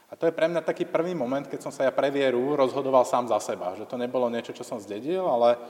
A 0.09 0.17
to 0.17 0.25
je 0.25 0.33
pre 0.33 0.49
mňa 0.49 0.65
taký 0.65 0.89
prvý 0.89 1.13
moment, 1.13 1.45
keď 1.45 1.69
som 1.69 1.73
sa 1.73 1.85
ja 1.85 1.93
pre 1.93 2.09
vieru 2.09 2.57
rozhodoval 2.57 3.05
sám 3.05 3.29
za 3.29 3.37
seba. 3.45 3.77
Že 3.77 3.85
to 3.85 4.01
nebolo 4.01 4.33
niečo, 4.33 4.57
čo 4.57 4.65
som 4.65 4.81
zdedil, 4.81 5.21
ale 5.21 5.61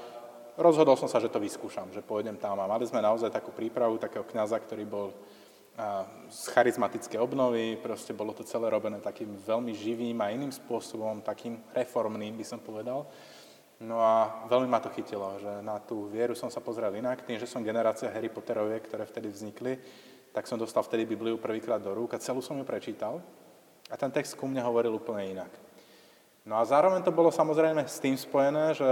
rozhodol 0.55 0.95
som 0.95 1.11
sa, 1.11 1.19
že 1.19 1.27
to 1.27 1.43
vyskúšam, 1.43 1.91
že 1.91 2.07
pôjdem 2.07 2.39
tam. 2.39 2.55
A 2.63 2.71
mali 2.71 2.87
sme 2.87 3.03
naozaj 3.03 3.35
takú 3.35 3.51
prípravu 3.51 3.99
takého 3.99 4.23
kňaza, 4.23 4.63
ktorý 4.63 4.87
bol 4.87 5.11
z 6.29 6.43
charizmatické 6.51 7.15
obnovy, 7.23 7.79
proste 7.79 8.11
bolo 8.11 8.35
to 8.35 8.43
celé 8.43 8.67
robené 8.67 8.99
takým 8.99 9.31
veľmi 9.39 9.71
živým 9.71 10.19
a 10.19 10.35
iným 10.35 10.51
spôsobom, 10.51 11.23
takým 11.23 11.63
reformným 11.71 12.35
by 12.35 12.45
som 12.45 12.59
povedal. 12.59 13.07
No 13.79 14.03
a 14.03 14.43
veľmi 14.51 14.67
ma 14.67 14.83
to 14.83 14.91
chytilo, 14.91 15.39
že 15.39 15.63
na 15.63 15.79
tú 15.79 16.11
vieru 16.11 16.35
som 16.35 16.51
sa 16.51 16.59
pozrel 16.59 16.91
inak, 16.99 17.23
tým, 17.23 17.39
že 17.39 17.47
som 17.47 17.63
generácia 17.63 18.11
Harry 18.11 18.27
Potteroviek, 18.27 18.83
ktoré 18.91 19.07
vtedy 19.07 19.31
vznikli, 19.31 19.79
tak 20.35 20.51
som 20.51 20.59
dostal 20.59 20.83
vtedy 20.83 21.07
Bibliu 21.07 21.39
prvýkrát 21.39 21.79
do 21.79 21.95
rúk 21.95 22.19
a 22.19 22.23
celú 22.23 22.43
som 22.43 22.59
ju 22.59 22.67
prečítal 22.67 23.23
a 23.87 23.95
ten 23.95 24.11
text 24.11 24.35
ku 24.35 24.51
mne 24.51 24.67
hovoril 24.67 24.99
úplne 24.99 25.31
inak. 25.31 25.53
No 26.43 26.59
a 26.59 26.67
zároveň 26.67 27.07
to 27.07 27.15
bolo 27.15 27.31
samozrejme 27.31 27.87
s 27.87 28.03
tým 28.03 28.19
spojené, 28.19 28.75
že 28.75 28.91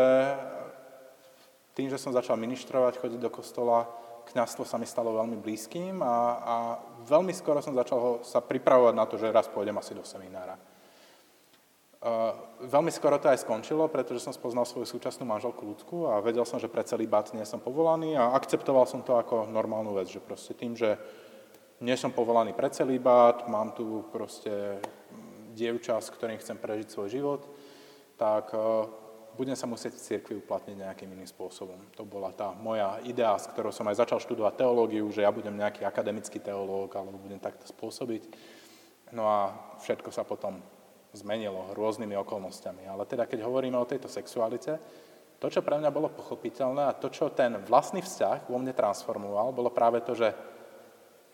tým, 1.74 1.90
že 1.90 1.98
som 1.98 2.14
začal 2.14 2.38
ministrovať, 2.38 3.02
chodiť 3.02 3.20
do 3.20 3.30
kostola, 3.32 3.90
kňazstvo 4.32 4.66
sa 4.66 4.76
mi 4.76 4.86
stalo 4.86 5.14
veľmi 5.14 5.38
blízkym 5.38 6.02
a, 6.02 6.16
a 6.42 6.56
veľmi 7.06 7.30
skoro 7.30 7.62
som 7.62 7.74
začal 7.74 7.98
ho, 7.98 8.12
sa 8.26 8.42
pripravovať 8.42 8.94
na 8.94 9.04
to, 9.06 9.14
že 9.14 9.30
raz 9.30 9.46
pôjdem 9.46 9.78
asi 9.78 9.94
do 9.94 10.02
seminára. 10.02 10.58
Uh, 11.96 12.36
veľmi 12.68 12.92
skoro 12.92 13.16
to 13.18 13.32
aj 13.32 13.42
skončilo, 13.42 13.88
pretože 13.88 14.22
som 14.22 14.30
spoznal 14.30 14.68
svoju 14.68 14.86
súčasnú 14.86 15.26
manželku 15.26 15.64
ľudskú 15.64 16.06
a 16.06 16.20
vedel 16.22 16.44
som, 16.44 16.60
že 16.60 16.70
pre 16.70 16.84
celý 16.84 17.08
bat 17.08 17.32
nie 17.32 17.42
som 17.42 17.58
povolaný 17.58 18.14
a 18.14 18.36
akceptoval 18.36 18.84
som 18.86 19.00
to 19.02 19.16
ako 19.16 19.48
normálnu 19.48 19.96
vec, 19.96 20.12
že 20.12 20.22
proste 20.22 20.52
tým, 20.54 20.76
že 20.76 21.00
nie 21.80 21.96
som 21.96 22.12
povolaný 22.12 22.52
pre 22.52 22.68
celý 22.70 23.00
bat, 23.00 23.48
mám 23.48 23.72
tu 23.74 24.06
proste 24.12 24.78
dievča, 25.56 25.98
s 25.98 26.12
ktorým 26.12 26.38
chcem 26.38 26.60
prežiť 26.60 26.88
svoj 26.92 27.08
život, 27.08 27.42
tak 28.20 28.52
uh, 28.52 28.86
budem 29.36 29.54
sa 29.54 29.68
musieť 29.68 29.94
v 29.94 30.04
cirkvi 30.04 30.34
uplatniť 30.40 30.82
nejakým 30.82 31.12
iným 31.12 31.28
spôsobom. 31.28 31.76
To 31.94 32.08
bola 32.08 32.32
tá 32.32 32.56
moja 32.56 32.96
idea, 33.04 33.36
s 33.36 33.46
ktorou 33.52 33.70
som 33.70 33.84
aj 33.86 34.00
začal 34.00 34.18
študovať 34.18 34.64
teológiu, 34.64 35.04
že 35.12 35.22
ja 35.22 35.30
budem 35.30 35.52
nejaký 35.52 35.84
akademický 35.84 36.40
teológ, 36.40 36.96
alebo 36.96 37.20
budem 37.20 37.38
takto 37.38 37.68
spôsobiť. 37.68 38.32
No 39.12 39.28
a 39.28 39.52
všetko 39.84 40.08
sa 40.10 40.24
potom 40.24 40.58
zmenilo 41.12 41.76
rôznymi 41.76 42.16
okolnostiami. 42.16 42.88
Ale 42.88 43.04
teda, 43.04 43.28
keď 43.28 43.44
hovoríme 43.44 43.76
o 43.76 43.88
tejto 43.88 44.08
sexualite, 44.08 44.80
to, 45.36 45.52
čo 45.52 45.60
pre 45.60 45.76
mňa 45.76 45.92
bolo 45.92 46.08
pochopiteľné 46.08 46.88
a 46.88 46.96
to, 46.96 47.12
čo 47.12 47.28
ten 47.28 47.60
vlastný 47.60 48.00
vzťah 48.00 48.48
vo 48.48 48.56
mne 48.56 48.72
transformoval, 48.72 49.52
bolo 49.52 49.68
práve 49.68 50.00
to, 50.00 50.16
že 50.16 50.32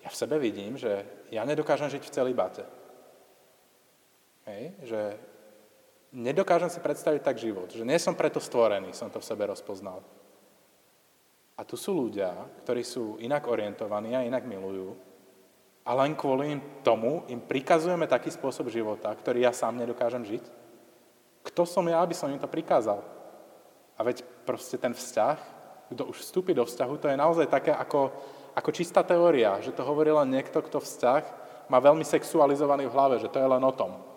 ja 0.02 0.10
v 0.10 0.18
sebe 0.18 0.42
vidím, 0.42 0.74
že 0.74 1.06
ja 1.30 1.46
nedokážem 1.46 1.86
žiť 1.86 2.02
v 2.02 2.14
celibáte. 2.14 2.66
Hej, 4.42 4.74
že 4.82 5.00
nedokážem 6.12 6.68
si 6.68 6.78
predstaviť 6.78 7.20
tak 7.24 7.40
život, 7.40 7.72
že 7.72 7.82
nie 7.82 7.96
som 7.96 8.12
preto 8.12 8.38
stvorený, 8.38 8.92
som 8.92 9.08
to 9.08 9.18
v 9.18 9.28
sebe 9.28 9.48
rozpoznal. 9.48 10.04
A 11.56 11.64
tu 11.64 11.76
sú 11.76 11.96
ľudia, 11.96 12.32
ktorí 12.64 12.84
sú 12.84 13.16
inak 13.20 13.48
orientovaní 13.48 14.16
a 14.16 14.24
inak 14.24 14.44
milujú, 14.44 14.92
a 15.82 15.90
len 15.98 16.14
kvôli 16.14 16.62
tomu 16.86 17.26
im 17.26 17.42
prikazujeme 17.42 18.06
taký 18.06 18.30
spôsob 18.30 18.70
života, 18.70 19.10
ktorý 19.10 19.42
ja 19.42 19.50
sám 19.50 19.82
nedokážem 19.82 20.22
žiť. 20.22 20.44
Kto 21.42 21.66
som 21.66 21.82
ja, 21.90 21.98
aby 21.98 22.14
som 22.14 22.30
im 22.30 22.38
to 22.38 22.46
prikázal? 22.46 23.02
A 23.98 24.00
veď 24.06 24.22
proste 24.46 24.78
ten 24.78 24.94
vzťah, 24.94 25.38
kto 25.90 26.06
už 26.06 26.22
vstúpi 26.22 26.54
do 26.54 26.62
vzťahu, 26.62 26.94
to 27.02 27.10
je 27.10 27.18
naozaj 27.18 27.50
také 27.50 27.74
ako, 27.74 28.14
ako 28.54 28.70
čistá 28.70 29.02
teória, 29.02 29.58
že 29.58 29.74
to 29.74 29.82
hovorí 29.82 30.14
len 30.14 30.30
niekto, 30.30 30.62
kto 30.62 30.78
vzťah 30.78 31.22
má 31.66 31.82
veľmi 31.82 32.06
sexualizovaný 32.06 32.86
v 32.86 32.94
hlave, 32.94 33.16
že 33.18 33.26
to 33.26 33.42
je 33.42 33.48
len 33.50 33.62
o 33.66 33.74
tom. 33.74 34.11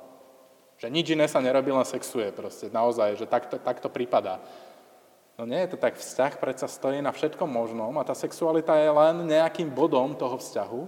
Že 0.76 0.88
nič 0.92 1.08
iné 1.16 1.26
sa 1.32 1.40
nerobí, 1.40 1.72
len 1.72 1.88
sexuje 1.88 2.36
proste, 2.36 2.68
naozaj, 2.68 3.16
že 3.16 3.26
takto, 3.26 3.56
takto 3.56 3.88
prípada. 3.88 4.44
No 5.36 5.44
nie 5.44 5.60
je 5.68 5.76
to 5.76 5.78
tak, 5.80 6.00
vzťah 6.00 6.40
predsa 6.40 6.68
stojí 6.68 7.04
na 7.04 7.12
všetkom 7.12 7.48
možnom 7.48 7.92
a 8.00 8.08
tá 8.08 8.16
sexualita 8.16 8.76
je 8.80 8.88
len 8.88 9.16
nejakým 9.28 9.68
bodom 9.68 10.16
toho 10.16 10.40
vzťahu 10.40 10.82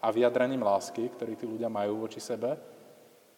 a 0.00 0.08
vyjadrením 0.08 0.64
lásky, 0.64 1.12
ktorý 1.12 1.36
tí 1.36 1.44
ľudia 1.44 1.68
majú 1.68 2.04
voči 2.04 2.16
sebe, 2.16 2.56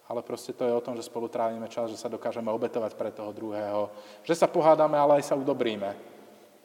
ale 0.06 0.20
proste 0.22 0.54
to 0.54 0.62
je 0.62 0.74
o 0.74 0.84
tom, 0.84 0.94
že 0.94 1.06
spolu 1.06 1.26
trávime 1.26 1.66
čas, 1.66 1.90
že 1.90 1.98
sa 1.98 2.12
dokážeme 2.12 2.52
obetovať 2.54 2.92
pre 2.94 3.10
toho 3.10 3.34
druhého, 3.34 3.90
že 4.22 4.38
sa 4.38 4.46
pohádame, 4.46 4.94
ale 4.94 5.18
aj 5.20 5.32
sa 5.32 5.38
udobríme. 5.38 5.96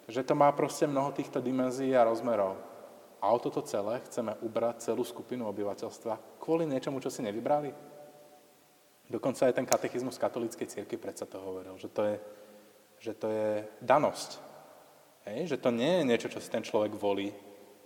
Že 0.09 0.25
to 0.25 0.33
má 0.33 0.49
proste 0.51 0.89
mnoho 0.89 1.13
týchto 1.13 1.41
dimenzií 1.41 1.93
a 1.93 2.05
rozmerov. 2.05 2.57
A 3.19 3.25
o 3.31 3.37
toto 3.39 3.61
celé 3.61 3.99
chceme 4.07 4.35
ubrať 4.41 4.91
celú 4.91 5.03
skupinu 5.03 5.47
obyvateľstva 5.51 6.39
kvôli 6.39 6.65
niečomu, 6.65 7.03
čo 7.03 7.11
si 7.11 7.19
nevybrali? 7.19 7.71
Dokonca 9.09 9.49
aj 9.49 9.57
ten 9.57 9.65
katechizmus 9.65 10.21
katolíckej 10.21 10.69
cirkvi 10.69 11.01
predsa 11.01 11.25
to 11.25 11.41
hovoril, 11.41 11.73
že 11.81 11.89
to 11.89 12.05
je, 12.05 12.15
že 13.01 13.13
to 13.17 13.27
je 13.33 13.51
danosť. 13.81 14.29
Hej? 15.25 15.49
Že 15.49 15.57
to 15.57 15.69
nie 15.73 15.91
je 15.97 16.03
niečo, 16.05 16.27
čo 16.29 16.37
si 16.37 16.49
ten 16.53 16.61
človek 16.61 16.93
volí. 16.93 17.33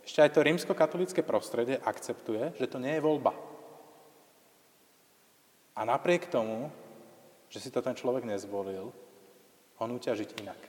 Ešte 0.04 0.20
aj 0.20 0.32
to 0.36 0.44
rímsko-katolické 0.44 1.24
prostredie 1.24 1.80
akceptuje, 1.80 2.60
že 2.60 2.68
to 2.68 2.76
nie 2.76 3.00
je 3.00 3.06
voľba. 3.06 3.32
A 5.80 5.88
napriek 5.88 6.28
tomu, 6.28 6.68
že 7.48 7.64
si 7.64 7.72
to 7.72 7.80
ten 7.80 7.96
človek 7.96 8.28
nezvolil, 8.28 8.92
on 9.80 9.90
nutia 9.90 10.12
žiť 10.12 10.30
inak. 10.44 10.60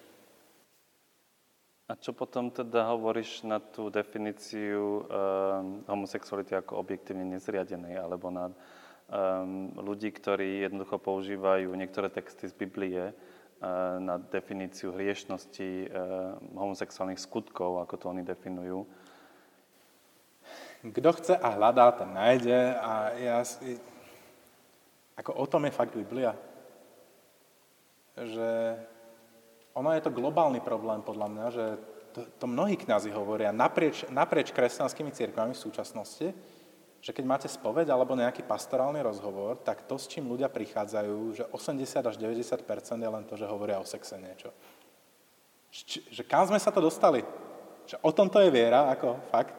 A 1.84 1.99
čo 2.00 2.16
potom 2.16 2.49
teda 2.49 2.88
hovoríš 2.94 3.44
na 3.44 3.61
tú 3.61 3.92
definíciu 3.92 5.04
um, 5.04 5.04
homosexuality 5.84 6.56
ako 6.56 6.80
objektívne 6.80 7.28
nezriadenej, 7.37 8.00
alebo 8.00 8.32
na 8.32 8.49
um, 9.08 9.73
ľudí, 9.76 10.11
ktorí 10.12 10.64
jednoducho 10.64 10.99
používajú 10.99 11.70
niektoré 11.75 12.08
texty 12.08 12.49
z 12.49 12.54
Biblie 12.54 13.11
uh, 13.11 13.14
na 14.00 14.16
definíciu 14.18 14.92
hriešnosti 14.94 15.70
uh, 15.88 16.37
homosexuálnych 16.56 17.20
skutkov, 17.20 17.84
ako 17.84 17.94
to 18.00 18.04
oni 18.11 18.23
definujú. 18.25 18.88
Kto 20.84 21.11
chce 21.16 21.34
a 21.40 21.49
hľadá, 21.56 21.96
ten 21.96 22.12
nájde 22.12 22.76
a 22.76 22.92
ja 23.16 23.40
si... 23.40 23.80
Ako 25.16 25.32
o 25.32 25.46
tom 25.49 25.64
je 25.64 25.73
fakt 25.73 25.96
Biblia. 25.96 26.37
Že 28.18 28.76
ono 29.75 29.90
je 29.96 30.04
to 30.04 30.12
globálny 30.12 30.61
problém 30.61 31.00
podľa 31.00 31.28
mňa, 31.30 31.46
že 31.50 31.64
to, 32.14 32.20
to 32.38 32.46
mnohí 32.46 32.78
kňazi 32.78 33.11
hovoria 33.11 33.50
naprieč, 33.50 34.06
naprieč 34.06 34.54
kresťanskými 34.54 35.11
cirkvami 35.11 35.56
v 35.56 35.64
súčasnosti, 35.66 36.30
že 37.04 37.12
keď 37.12 37.25
máte 37.28 37.49
spoveď 37.52 37.92
alebo 37.92 38.16
nejaký 38.16 38.49
pastorálny 38.49 39.04
rozhovor, 39.04 39.61
tak 39.61 39.84
to, 39.84 40.00
s 40.00 40.08
čím 40.08 40.25
ľudia 40.25 40.49
prichádzajú, 40.49 41.16
že 41.37 41.44
80 41.52 42.00
až 42.00 42.16
90 42.16 42.64
je 42.96 43.11
len 43.12 43.25
to, 43.28 43.37
že 43.37 43.44
hovoria 43.44 43.76
o 43.76 43.84
sexe 43.84 44.16
niečo. 44.16 44.49
Že, 45.68 46.00
že 46.08 46.23
kam 46.25 46.49
sme 46.49 46.56
sa 46.56 46.73
to 46.73 46.80
dostali? 46.80 47.20
Že 47.84 48.00
o 48.00 48.08
tomto 48.08 48.40
je 48.40 48.49
viera, 48.49 48.88
ako 48.88 49.20
fakt. 49.28 49.52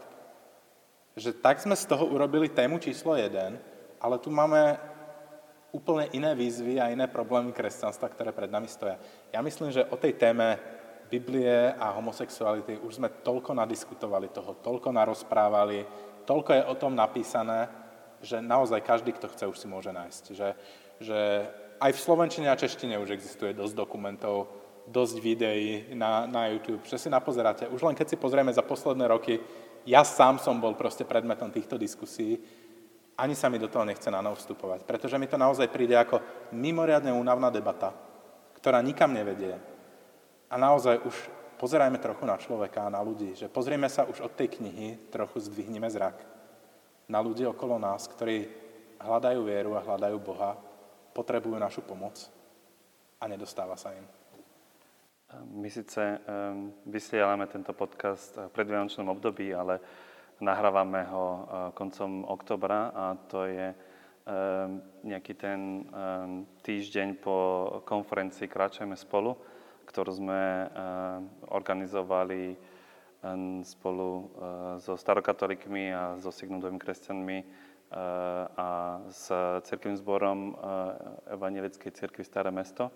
Že 1.13 1.37
tak 1.37 1.61
sme 1.61 1.77
z 1.77 1.85
toho 1.85 2.09
urobili 2.09 2.49
tému 2.49 2.81
číslo 2.81 3.13
1, 3.13 3.29
ale 4.01 4.15
tu 4.17 4.33
máme 4.33 4.81
úplne 5.69 6.09
iné 6.17 6.33
výzvy 6.33 6.81
a 6.81 6.89
iné 6.89 7.05
problémy 7.05 7.53
kresťanstva, 7.53 8.09
ktoré 8.09 8.33
pred 8.33 8.49
nami 8.49 8.65
stoja. 8.65 8.97
Ja 9.29 9.45
myslím, 9.45 9.69
že 9.69 9.85
o 9.93 10.01
tej 10.01 10.17
téme 10.17 10.57
Biblie 11.13 11.77
a 11.77 11.93
homosexuality 11.93 12.81
už 12.81 12.97
sme 12.97 13.13
toľko 13.21 13.53
nadiskutovali 13.53 14.33
toho, 14.33 14.57
toľko 14.65 14.89
narozprávali, 14.89 15.85
toľko 16.25 16.51
je 16.53 16.63
o 16.65 16.75
tom 16.75 16.97
napísané, 16.97 17.69
že 18.25 18.41
naozaj 18.41 18.81
každý, 18.81 19.13
kto 19.13 19.29
chce, 19.29 19.45
už 19.45 19.57
si 19.57 19.67
môže 19.69 19.93
nájsť. 19.93 20.23
Že, 20.33 20.49
že 20.99 21.19
aj 21.77 21.91
v 21.93 22.03
slovenčine 22.03 22.49
a 22.49 22.57
češtine 22.57 22.97
už 22.97 23.13
existuje 23.13 23.53
dosť 23.53 23.75
dokumentov, 23.77 24.49
dosť 24.89 25.15
videí 25.21 25.93
na, 25.93 26.25
na 26.25 26.49
YouTube, 26.53 26.85
že 26.85 26.97
si 26.97 27.09
napozeráte. 27.09 27.69
Už 27.69 27.81
len 27.85 27.97
keď 27.97 28.13
si 28.13 28.17
pozrieme 28.17 28.53
za 28.53 28.61
posledné 28.61 29.05
roky, 29.09 29.41
ja 29.85 30.01
sám 30.01 30.41
som 30.41 30.57
bol 30.57 30.73
proste 30.73 31.05
predmetom 31.05 31.53
týchto 31.53 31.77
diskusí, 31.77 32.41
ani 33.15 33.37
sa 33.37 33.47
mi 33.47 33.61
do 33.61 33.71
toho 33.71 33.87
nechce 33.87 34.11
na 34.11 34.19
novo 34.19 34.35
vstupovať, 34.35 34.83
pretože 34.83 35.15
mi 35.15 35.29
to 35.29 35.39
naozaj 35.39 35.71
príde 35.71 35.95
ako 35.95 36.19
mimoriadne 36.51 37.15
únavná 37.15 37.47
debata, 37.47 37.95
ktorá 38.59 38.83
nikam 38.83 39.15
nevedie. 39.15 39.55
A 40.51 40.55
naozaj 40.59 40.99
už 41.05 41.15
pozerajme 41.57 41.97
trochu 41.97 42.23
na 42.27 42.37
človeka 42.37 42.87
a 42.87 42.93
na 42.93 43.01
ľudí, 43.01 43.35
že 43.35 43.51
pozrieme 43.51 43.89
sa 43.89 44.05
už 44.05 44.21
od 44.21 44.33
tej 44.35 44.59
knihy, 44.59 45.11
trochu 45.11 45.39
zdvihnime 45.39 45.87
zrak 45.89 46.19
na 47.09 47.21
ľudí 47.21 47.45
okolo 47.45 47.77
nás, 47.77 48.09
ktorí 48.09 48.49
hľadajú 48.99 49.39
vieru 49.45 49.77
a 49.77 49.85
hľadajú 49.85 50.17
Boha, 50.19 50.57
potrebujú 51.13 51.55
našu 51.55 51.85
pomoc 51.85 52.17
a 53.21 53.29
nedostáva 53.29 53.77
sa 53.77 53.93
im. 53.93 54.05
My 55.51 55.67
síce 55.67 56.21
vysielame 56.87 57.45
tento 57.51 57.75
podcast 57.75 58.37
v 58.39 58.53
predvianočnom 58.55 59.09
období, 59.11 59.51
ale 59.51 59.81
nahrávame 60.39 61.03
ho 61.11 61.25
uh, 61.25 61.39
koncom 61.75 62.23
oktobra 62.27 62.91
a 62.91 63.15
to 63.27 63.47
je 63.47 63.67
nejaký 65.05 65.37
ten 65.37 65.85
týždeň 66.65 67.21
po 67.21 67.37
konferencii 67.85 68.49
Kráčajme 68.49 68.97
spolu, 68.97 69.37
ktorú 69.95 70.11
sme 70.11 70.67
organizovali 71.47 72.59
spolu 73.63 74.27
so 74.83 74.99
starokatolikmi 74.99 75.95
a 75.95 76.19
so 76.19 76.35
signudovými 76.35 76.83
kresťanmi 76.83 77.37
a 78.59 78.99
s 79.07 79.31
cirkevným 79.63 79.95
zborom 79.95 80.51
Evangelickej 81.31 81.95
cirkvi 81.95 82.27
Staré 82.27 82.51
mesto. 82.51 82.91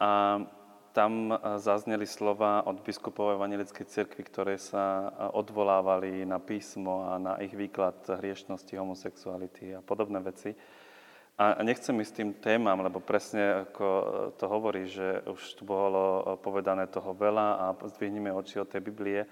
A 0.00 0.40
tam 0.96 1.36
zazneli 1.60 2.08
slova 2.08 2.64
od 2.64 2.80
biskupov 2.80 3.36
Evangelickej 3.36 3.84
cirkvi, 3.84 4.24
ktoré 4.24 4.56
sa 4.56 5.12
odvolávali 5.36 6.24
na 6.24 6.40
písmo 6.40 7.12
a 7.12 7.20
na 7.20 7.36
ich 7.44 7.52
výklad 7.52 8.08
hriešnosti, 8.08 8.72
homosexuality 8.72 9.76
a 9.76 9.84
podobné 9.84 10.16
veci. 10.24 10.56
A 11.40 11.56
nechcem 11.64 11.96
ísť 11.96 12.14
tým 12.20 12.30
témam, 12.36 12.84
lebo 12.84 13.00
presne 13.00 13.64
ako 13.64 13.88
to 14.36 14.44
hovorí, 14.44 14.84
že 14.84 15.24
už 15.24 15.56
tu 15.56 15.64
bolo 15.64 16.36
povedané 16.44 16.84
toho 16.84 17.16
veľa 17.16 17.48
a 17.56 17.66
zdvihneme 17.80 18.28
oči 18.28 18.60
od 18.60 18.68
tej 18.68 18.84
Biblie. 18.84 19.24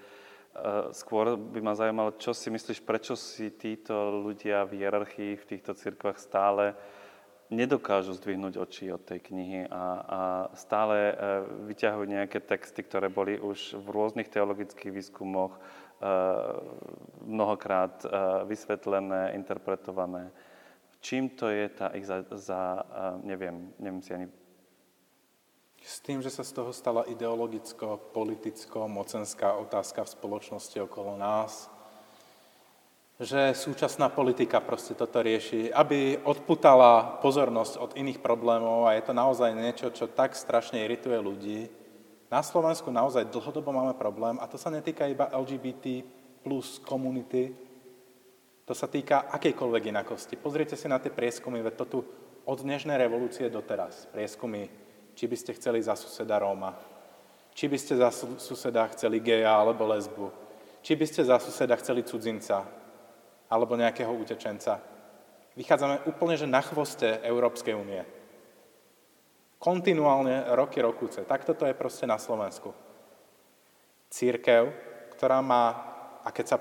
Skôr 0.89 1.37
by 1.37 1.61
ma 1.61 1.77
zaujímalo, 1.77 2.17
čo 2.17 2.33
si 2.33 2.49
myslíš, 2.49 2.81
prečo 2.81 3.13
si 3.13 3.53
títo 3.53 4.25
ľudia 4.25 4.65
v 4.65 4.81
hierarchii 4.81 5.37
v 5.37 5.47
týchto 5.53 5.77
cirkvách 5.77 6.17
stále 6.17 6.73
nedokážu 7.53 8.17
zdvihnúť 8.17 8.57
oči 8.57 8.89
od 8.89 9.05
tej 9.05 9.29
knihy 9.29 9.69
a, 9.69 9.85
a 10.01 10.19
stále 10.53 10.97
e, 11.09 11.13
vyťahujú 11.73 12.05
nejaké 12.05 12.45
texty, 12.45 12.85
ktoré 12.85 13.09
boli 13.09 13.41
už 13.41 13.73
v 13.73 13.87
rôznych 13.89 14.29
teologických 14.29 14.93
výskumoch 14.93 15.57
e, 15.57 15.59
mnohokrát 17.25 18.05
e, 18.05 18.07
vysvetlené, 18.45 19.33
interpretované. 19.33 20.29
Čím 20.99 21.31
to 21.31 21.47
je 21.47 21.65
tá 21.71 21.95
ich 21.95 22.03
za, 22.03 22.27
za 22.35 22.83
neviem, 23.23 23.71
neviem 23.79 24.03
si 24.03 24.11
ani... 24.11 24.27
S 25.79 26.03
tým, 26.03 26.19
že 26.19 26.27
sa 26.27 26.43
z 26.43 26.51
toho 26.51 26.75
stala 26.75 27.07
ideologicko, 27.07 28.11
politicko, 28.11 28.91
mocenská 28.91 29.55
otázka 29.55 30.03
v 30.03 30.11
spoločnosti 30.11 30.75
okolo 30.83 31.15
nás, 31.15 31.71
že 33.19 33.51
súčasná 33.51 34.07
politika 34.11 34.63
proste 34.63 34.95
toto 34.95 35.19
rieši, 35.19 35.71
aby 35.71 36.19
odputala 36.23 37.19
pozornosť 37.19 37.73
od 37.79 37.91
iných 37.99 38.23
problémov 38.23 38.87
a 38.87 38.95
je 38.95 39.03
to 39.07 39.13
naozaj 39.15 39.51
niečo, 39.55 39.91
čo 39.91 40.07
tak 40.07 40.35
strašne 40.35 40.83
irituje 40.83 41.19
ľudí. 41.19 41.59
Na 42.31 42.39
Slovensku 42.39 42.91
naozaj 42.91 43.31
dlhodobo 43.31 43.71
máme 43.75 43.95
problém 43.95 44.39
a 44.39 44.47
to 44.47 44.55
sa 44.55 44.71
netýka 44.71 45.07
iba 45.07 45.31
LGBT 45.31 46.03
plus 46.43 46.79
komunity, 46.79 47.51
to 48.69 48.77
sa 48.77 48.85
týka 48.85 49.33
akejkoľvek 49.33 49.89
inakosti. 49.89 50.37
Pozrite 50.37 50.77
si 50.77 50.85
na 50.85 51.01
tie 51.01 51.09
prieskumy, 51.09 51.57
veď 51.65 51.73
to 51.73 51.85
tu 51.89 51.99
od 52.45 52.61
dnešnej 52.61 53.01
revolúcie 53.01 53.49
doteraz. 53.49 54.05
Prieskumy, 54.13 54.69
či 55.17 55.25
by 55.25 55.33
ste 55.33 55.57
chceli 55.57 55.81
za 55.81 55.97
suseda 55.97 56.37
Róma, 56.37 56.77
či 57.57 57.65
by 57.65 57.77
ste 57.81 57.97
za 57.97 58.13
suseda 58.13 58.85
chceli 58.93 59.25
geja 59.25 59.57
alebo 59.57 59.89
lesbu, 59.89 60.29
či 60.85 60.93
by 60.93 61.01
ste 61.09 61.25
za 61.25 61.41
suseda 61.41 61.73
chceli 61.81 62.05
cudzinca, 62.05 62.61
alebo 63.49 63.73
nejakého 63.73 64.13
utečenca. 64.13 64.77
Vychádzame 65.57 66.05
úplne, 66.05 66.37
že 66.37 66.45
na 66.45 66.61
chvoste 66.61 67.25
Európskej 67.25 67.73
únie. 67.73 68.05
Kontinuálne 69.57 70.45
roky 70.53 70.77
rokúce. 70.77 71.25
Takto 71.25 71.57
to 71.57 71.65
je 71.65 71.73
proste 71.73 72.05
na 72.05 72.21
Slovensku. 72.21 72.69
Církev, 74.13 74.69
ktorá 75.17 75.41
má, 75.41 75.73
a 76.21 76.29
keď 76.29 76.45
sa 76.53 76.57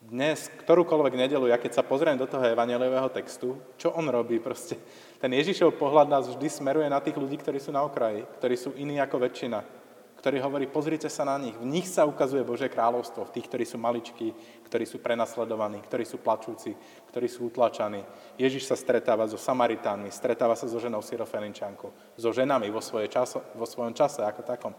dnes, 0.00 0.48
ktorúkoľvek 0.64 1.14
nedelu, 1.14 1.52
ja 1.52 1.60
keď 1.60 1.80
sa 1.80 1.86
pozriem 1.86 2.16
do 2.16 2.24
toho 2.24 2.42
evaneliového 2.42 3.12
textu, 3.12 3.60
čo 3.76 3.92
on 3.92 4.08
robí 4.08 4.40
proste? 4.40 4.80
Ten 5.20 5.36
Ježišov 5.36 5.76
pohľad 5.76 6.08
nás 6.08 6.24
vždy 6.26 6.48
smeruje 6.48 6.88
na 6.88 7.04
tých 7.04 7.20
ľudí, 7.20 7.36
ktorí 7.36 7.60
sú 7.60 7.70
na 7.70 7.84
okraji, 7.84 8.24
ktorí 8.40 8.54
sú 8.56 8.72
iní 8.80 8.96
ako 8.96 9.20
väčšina 9.28 9.80
ktorý 10.20 10.36
hovorí, 10.44 10.68
pozrite 10.68 11.08
sa 11.08 11.24
na 11.24 11.40
nich, 11.40 11.56
v 11.56 11.64
nich 11.64 11.88
sa 11.88 12.04
ukazuje 12.04 12.44
Božie 12.44 12.68
kráľovstvo, 12.68 13.24
v 13.24 13.40
tých, 13.40 13.48
ktorí 13.48 13.64
sú 13.64 13.80
maličkí, 13.80 14.36
ktorí 14.68 14.84
sú 14.84 15.00
prenasledovaní, 15.00 15.80
ktorí 15.80 16.04
sú 16.04 16.20
plačúci, 16.20 16.76
ktorí 17.08 17.24
sú 17.24 17.48
utlačaní. 17.48 18.04
Ježiš 18.36 18.68
sa 18.68 18.76
stretáva 18.76 19.24
so 19.24 19.40
Samaritánmi, 19.40 20.12
stretáva 20.12 20.52
sa 20.60 20.68
so 20.68 20.76
ženou 20.76 21.00
Syrofeninčankou, 21.00 22.20
so 22.20 22.30
ženami 22.36 22.68
vo, 22.68 22.84
svoje 22.84 23.08
časo, 23.08 23.40
vo 23.56 23.64
svojom 23.64 23.96
čase 23.96 24.20
ako 24.20 24.44
takom. 24.44 24.76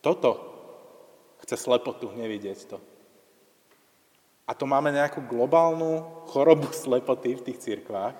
Toto 0.00 0.30
chce 1.44 1.60
slepotu 1.60 2.08
nevidieť 2.16 2.72
to. 2.72 2.80
A 4.46 4.52
to 4.58 4.66
máme 4.66 4.90
nejakú 4.90 5.22
globálnu 5.22 6.26
chorobu 6.30 6.70
slepoty 6.84 7.38
v 7.38 7.44
tých 7.50 7.58
cirkvách, 7.62 8.18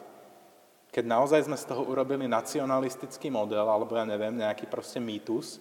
keď 0.93 1.05
naozaj 1.09 1.49
sme 1.49 1.57
z 1.57 1.65
toho 1.65 1.89
urobili 1.89 2.29
nacionalistický 2.29 3.33
model, 3.33 3.65
alebo 3.65 3.97
ja 3.97 4.05
neviem, 4.05 4.37
nejaký 4.37 4.69
proste 4.69 5.01
mýtus, 5.01 5.57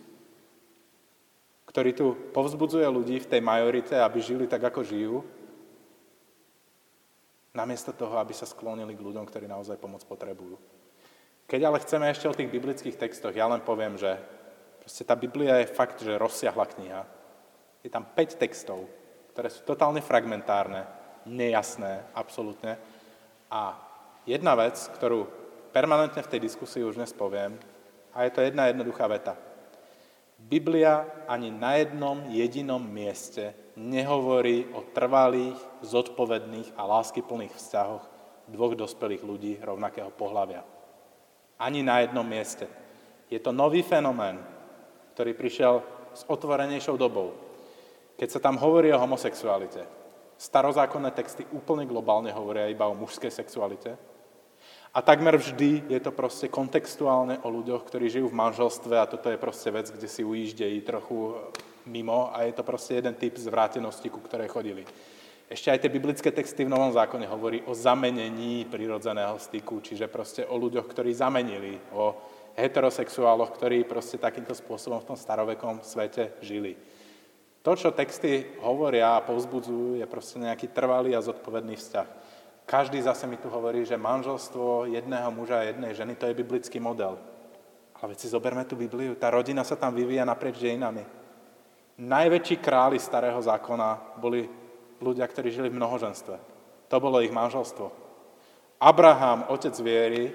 ktorý 1.72 1.96
tu 1.96 2.06
povzbudzuje 2.36 2.84
ľudí 2.84 3.24
v 3.24 3.30
tej 3.32 3.40
majorite, 3.40 3.96
aby 3.96 4.20
žili 4.20 4.44
tak, 4.44 4.60
ako 4.68 4.84
žijú, 4.84 5.24
namiesto 7.56 7.96
toho, 7.96 8.20
aby 8.20 8.36
sa 8.36 8.44
sklonili 8.44 8.92
k 8.92 9.04
ľuďom, 9.08 9.24
ktorí 9.24 9.48
naozaj 9.48 9.80
pomoc 9.80 10.04
potrebujú. 10.04 10.60
Keď 11.48 11.62
ale 11.64 11.84
chceme 11.84 12.12
ešte 12.12 12.28
o 12.28 12.36
tých 12.36 12.52
biblických 12.52 13.00
textoch, 13.00 13.32
ja 13.32 13.48
len 13.48 13.64
poviem, 13.64 13.96
že 13.96 14.20
proste 14.84 15.04
tá 15.08 15.16
Biblia 15.16 15.64
je 15.64 15.72
fakt, 15.72 16.04
že 16.04 16.20
rozsiahla 16.20 16.68
kniha. 16.76 17.02
Je 17.84 17.92
tam 17.92 18.04
5 18.04 18.36
textov, 18.36 18.88
ktoré 19.32 19.48
sú 19.48 19.64
totálne 19.64 20.04
fragmentárne, 20.04 20.86
nejasné, 21.26 22.12
absolútne. 22.16 22.76
A 23.52 23.80
jedna 24.28 24.56
vec, 24.56 24.78
ktorú 24.96 25.28
permanentne 25.72 26.20
v 26.24 26.32
tej 26.36 26.40
diskusii 26.44 26.84
už 26.84 27.00
dnes 27.00 27.16
poviem, 27.16 27.56
a 28.12 28.28
je 28.28 28.32
to 28.36 28.44
jedna 28.44 28.68
jednoduchá 28.68 29.08
veta. 29.08 29.40
Biblia 30.42 31.06
ani 31.30 31.54
na 31.54 31.80
jednom 31.80 32.28
jedinom 32.28 32.82
mieste 32.82 33.54
nehovorí 33.78 34.68
o 34.74 34.84
trvalých, 34.92 35.56
zodpovedných 35.86 36.76
a 36.76 36.84
láskyplných 36.90 37.54
vzťahoch 37.56 38.04
dvoch 38.52 38.74
dospelých 38.76 39.24
ľudí 39.24 39.54
rovnakého 39.64 40.12
pohľavia. 40.12 40.66
Ani 41.62 41.86
na 41.86 42.04
jednom 42.04 42.26
mieste. 42.26 42.68
Je 43.32 43.40
to 43.40 43.56
nový 43.56 43.80
fenomén, 43.86 44.42
ktorý 45.16 45.32
prišiel 45.38 45.76
s 46.12 46.28
otvorenejšou 46.28 47.00
dobou. 47.00 47.32
Keď 48.16 48.30
sa 48.30 48.40
tam 48.40 48.58
hovorí 48.60 48.90
o 48.92 49.02
homosexualite, 49.02 49.86
starozákonné 50.38 51.12
texty 51.14 51.46
úplne 51.54 51.86
globálne 51.86 52.34
hovoria 52.34 52.72
iba 52.72 52.90
o 52.90 52.98
mužskej 52.98 53.30
sexualite, 53.30 53.98
a 54.92 55.00
takmer 55.00 55.40
vždy 55.40 55.88
je 55.88 56.00
to 56.04 56.12
proste 56.12 56.52
kontextuálne 56.52 57.40
o 57.42 57.48
ľuďoch, 57.48 57.88
ktorí 57.88 58.12
žijú 58.12 58.28
v 58.28 58.40
manželstve 58.44 59.00
a 59.00 59.08
toto 59.08 59.32
je 59.32 59.40
proste 59.40 59.72
vec, 59.72 59.88
kde 59.88 60.04
si 60.04 60.20
ujíždejí 60.20 60.84
trochu 60.84 61.40
mimo 61.88 62.28
a 62.36 62.44
je 62.44 62.52
to 62.52 62.64
proste 62.68 63.00
jeden 63.00 63.16
typ 63.16 63.40
zvrátenosti, 63.40 64.12
ku 64.12 64.20
ktorej 64.20 64.52
chodili. 64.52 64.84
Ešte 65.48 65.72
aj 65.72 65.80
tie 65.80 65.92
biblické 65.92 66.30
texty 66.32 66.68
v 66.68 66.72
Novom 66.76 66.92
zákone 66.92 67.24
hovorí 67.28 67.64
o 67.68 67.76
zamenení 67.76 68.68
prirodzeného 68.68 69.40
styku, 69.40 69.80
čiže 69.80 70.12
proste 70.12 70.44
o 70.48 70.60
ľuďoch, 70.60 70.88
ktorí 70.88 71.16
zamenili, 71.16 71.80
o 71.96 72.16
heterosexuáloch, 72.60 73.56
ktorí 73.56 73.88
proste 73.88 74.20
takýmto 74.20 74.52
spôsobom 74.52 75.00
v 75.00 75.08
tom 75.12 75.18
starovekom 75.20 75.88
svete 75.88 76.36
žili. 76.44 76.76
To, 77.62 77.78
čo 77.78 77.94
texty 77.94 78.58
hovoria 78.66 79.18
a 79.18 79.26
povzbudzujú, 79.26 80.02
je 80.02 80.06
proste 80.10 80.42
nejaký 80.42 80.74
trvalý 80.74 81.14
a 81.14 81.22
zodpovedný 81.22 81.78
vzťah. 81.78 82.08
Každý 82.66 82.98
zase 83.02 83.30
mi 83.30 83.38
tu 83.38 83.54
hovorí, 83.54 83.86
že 83.86 84.02
manželstvo 84.02 84.90
jedného 84.90 85.30
muža 85.30 85.62
a 85.62 85.68
jednej 85.70 85.94
ženy, 85.94 86.18
to 86.18 86.26
je 86.26 86.40
biblický 86.42 86.82
model. 86.82 87.22
Ale 88.02 88.14
veď 88.14 88.18
si 88.18 88.34
zoberme 88.34 88.66
tú 88.66 88.74
Bibliu, 88.74 89.14
tá 89.14 89.30
rodina 89.30 89.62
sa 89.62 89.78
tam 89.78 89.94
vyvíja 89.94 90.26
naprieč 90.26 90.58
dejinami. 90.58 91.06
Najväčší 92.02 92.58
králi 92.58 92.98
starého 92.98 93.38
zákona 93.38 94.18
boli 94.18 94.50
ľudia, 94.98 95.30
ktorí 95.30 95.54
žili 95.54 95.70
v 95.70 95.78
mnohoženstve. 95.78 96.36
To 96.90 96.98
bolo 96.98 97.22
ich 97.22 97.30
manželstvo. 97.30 97.94
Abraham, 98.82 99.46
otec 99.54 99.78
viery, 99.78 100.34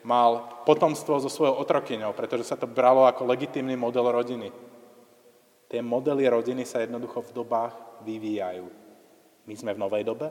mal 0.00 0.64
potomstvo 0.64 1.20
so 1.20 1.28
svojou 1.28 1.60
otrokyňou, 1.60 2.16
pretože 2.16 2.48
sa 2.48 2.56
to 2.56 2.64
bralo 2.64 3.04
ako 3.04 3.28
legitímny 3.28 3.76
model 3.76 4.08
rodiny. 4.08 4.48
Tie 5.74 5.82
modely 5.82 6.30
rodiny 6.30 6.62
sa 6.62 6.86
jednoducho 6.86 7.18
v 7.18 7.34
dobách 7.34 7.74
vyvíjajú. 8.06 8.70
My 9.50 9.54
sme 9.58 9.74
v 9.74 9.82
novej 9.82 10.06
dobe, 10.06 10.30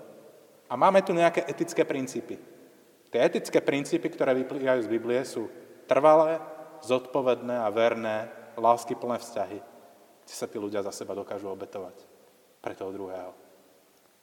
a 0.71 0.79
máme 0.79 1.03
tu 1.03 1.11
nejaké 1.11 1.43
etické 1.43 1.83
princípy. 1.83 2.39
Tie 3.11 3.19
etické 3.19 3.59
princípy, 3.59 4.07
ktoré 4.07 4.31
vyplývajú 4.39 4.87
z 4.87 4.89
Biblie, 4.89 5.19
sú 5.27 5.51
trvalé, 5.83 6.39
zodpovedné 6.79 7.59
a 7.59 7.67
verné, 7.69 8.31
láskyplné 8.55 9.19
vzťahy, 9.19 9.59
kde 10.23 10.33
sa 10.33 10.47
tí 10.47 10.57
ľudia 10.57 10.79
za 10.79 10.95
seba 10.95 11.11
dokážu 11.11 11.51
obetovať 11.51 11.93
pre 12.63 12.73
toho 12.73 12.95
druhého. 12.95 13.35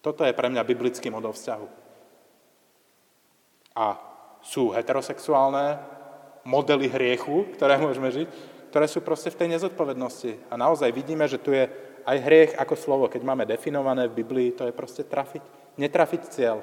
Toto 0.00 0.24
je 0.24 0.32
pre 0.32 0.48
mňa 0.48 0.64
biblický 0.64 1.12
model 1.12 1.36
vzťahu. 1.36 1.68
A 3.76 3.86
sú 4.40 4.72
heterosexuálne 4.72 5.76
modely 6.48 6.88
hriechu, 6.88 7.44
ktoré 7.54 7.76
môžeme 7.76 8.08
žiť, 8.08 8.28
ktoré 8.70 8.86
sú 8.86 9.02
proste 9.02 9.34
v 9.34 9.38
tej 9.44 9.48
nezodpovednosti. 9.58 10.48
A 10.48 10.54
naozaj 10.54 10.94
vidíme, 10.94 11.26
že 11.26 11.42
tu 11.42 11.50
je 11.50 11.66
aj 12.06 12.16
hriech 12.22 12.52
ako 12.56 12.74
slovo, 12.78 13.04
keď 13.10 13.22
máme 13.26 13.44
definované 13.44 14.06
v 14.08 14.22
Biblii, 14.22 14.54
to 14.54 14.64
je 14.64 14.72
proste 14.72 15.04
trafiť 15.04 15.60
netrafiť 15.80 16.22
cieľ. 16.28 16.60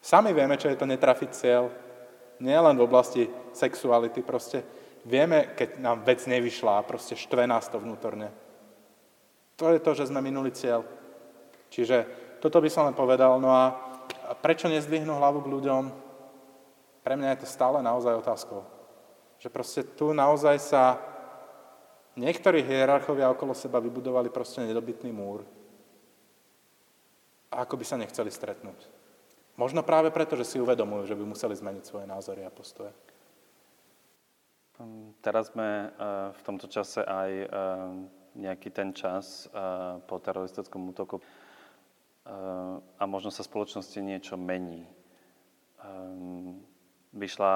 Sami 0.00 0.36
vieme, 0.36 0.56
čo 0.60 0.68
je 0.68 0.76
to 0.76 0.88
netrafiť 0.88 1.30
cieľ. 1.32 1.72
Nie 2.40 2.60
len 2.60 2.76
v 2.76 2.84
oblasti 2.84 3.28
sexuality, 3.56 4.20
proste 4.20 4.64
vieme, 5.04 5.52
keď 5.56 5.80
nám 5.80 6.04
vec 6.04 6.24
nevyšla 6.24 6.80
a 6.80 6.86
proste 6.86 7.16
štve 7.16 7.48
nás 7.48 7.68
to 7.68 7.80
vnútorne. 7.80 8.32
To 9.60 9.70
je 9.70 9.78
to, 9.80 9.90
že 9.94 10.10
sme 10.10 10.20
minuli 10.20 10.50
cieľ. 10.50 10.82
Čiže 11.70 12.04
toto 12.42 12.58
by 12.60 12.68
som 12.68 12.90
len 12.90 12.96
povedal. 12.96 13.38
No 13.38 13.54
a 13.54 13.72
prečo 14.42 14.66
nezdvihnú 14.66 15.14
hlavu 15.14 15.46
k 15.46 15.52
ľuďom? 15.52 15.82
Pre 17.04 17.14
mňa 17.14 17.36
je 17.36 17.40
to 17.44 17.48
stále 17.48 17.78
naozaj 17.80 18.18
otázkou. 18.18 18.73
Že 19.44 19.52
proste 19.52 19.84
tu 19.84 20.16
naozaj 20.16 20.56
sa 20.56 20.96
niektorí 22.16 22.64
hierarchovia 22.64 23.28
okolo 23.28 23.52
seba 23.52 23.76
vybudovali 23.76 24.32
proste 24.32 24.64
nedobytný 24.64 25.12
múr. 25.12 25.44
A 27.52 27.68
ako 27.68 27.76
by 27.76 27.84
sa 27.84 28.00
nechceli 28.00 28.32
stretnúť. 28.32 28.88
Možno 29.60 29.84
práve 29.84 30.08
preto, 30.08 30.32
že 30.32 30.48
si 30.48 30.56
uvedomujú, 30.56 31.12
že 31.12 31.18
by 31.20 31.28
museli 31.28 31.52
zmeniť 31.52 31.84
svoje 31.84 32.08
názory 32.08 32.40
a 32.42 32.50
postoje. 32.50 32.96
Teraz 35.20 35.52
sme 35.52 35.68
eh, 35.68 35.88
v 36.32 36.40
tomto 36.40 36.64
čase 36.66 37.04
aj 37.04 37.30
eh, 37.30 37.48
nejaký 38.40 38.72
ten 38.72 38.96
čas 38.96 39.44
eh, 39.46 40.00
po 40.08 40.18
teroristickom 40.24 40.88
útoku 40.88 41.20
a 42.96 43.04
možno 43.04 43.28
sa 43.28 43.44
spoločnosti 43.44 44.00
niečo 44.00 44.40
mení. 44.40 44.88
Vyšla 47.14 47.54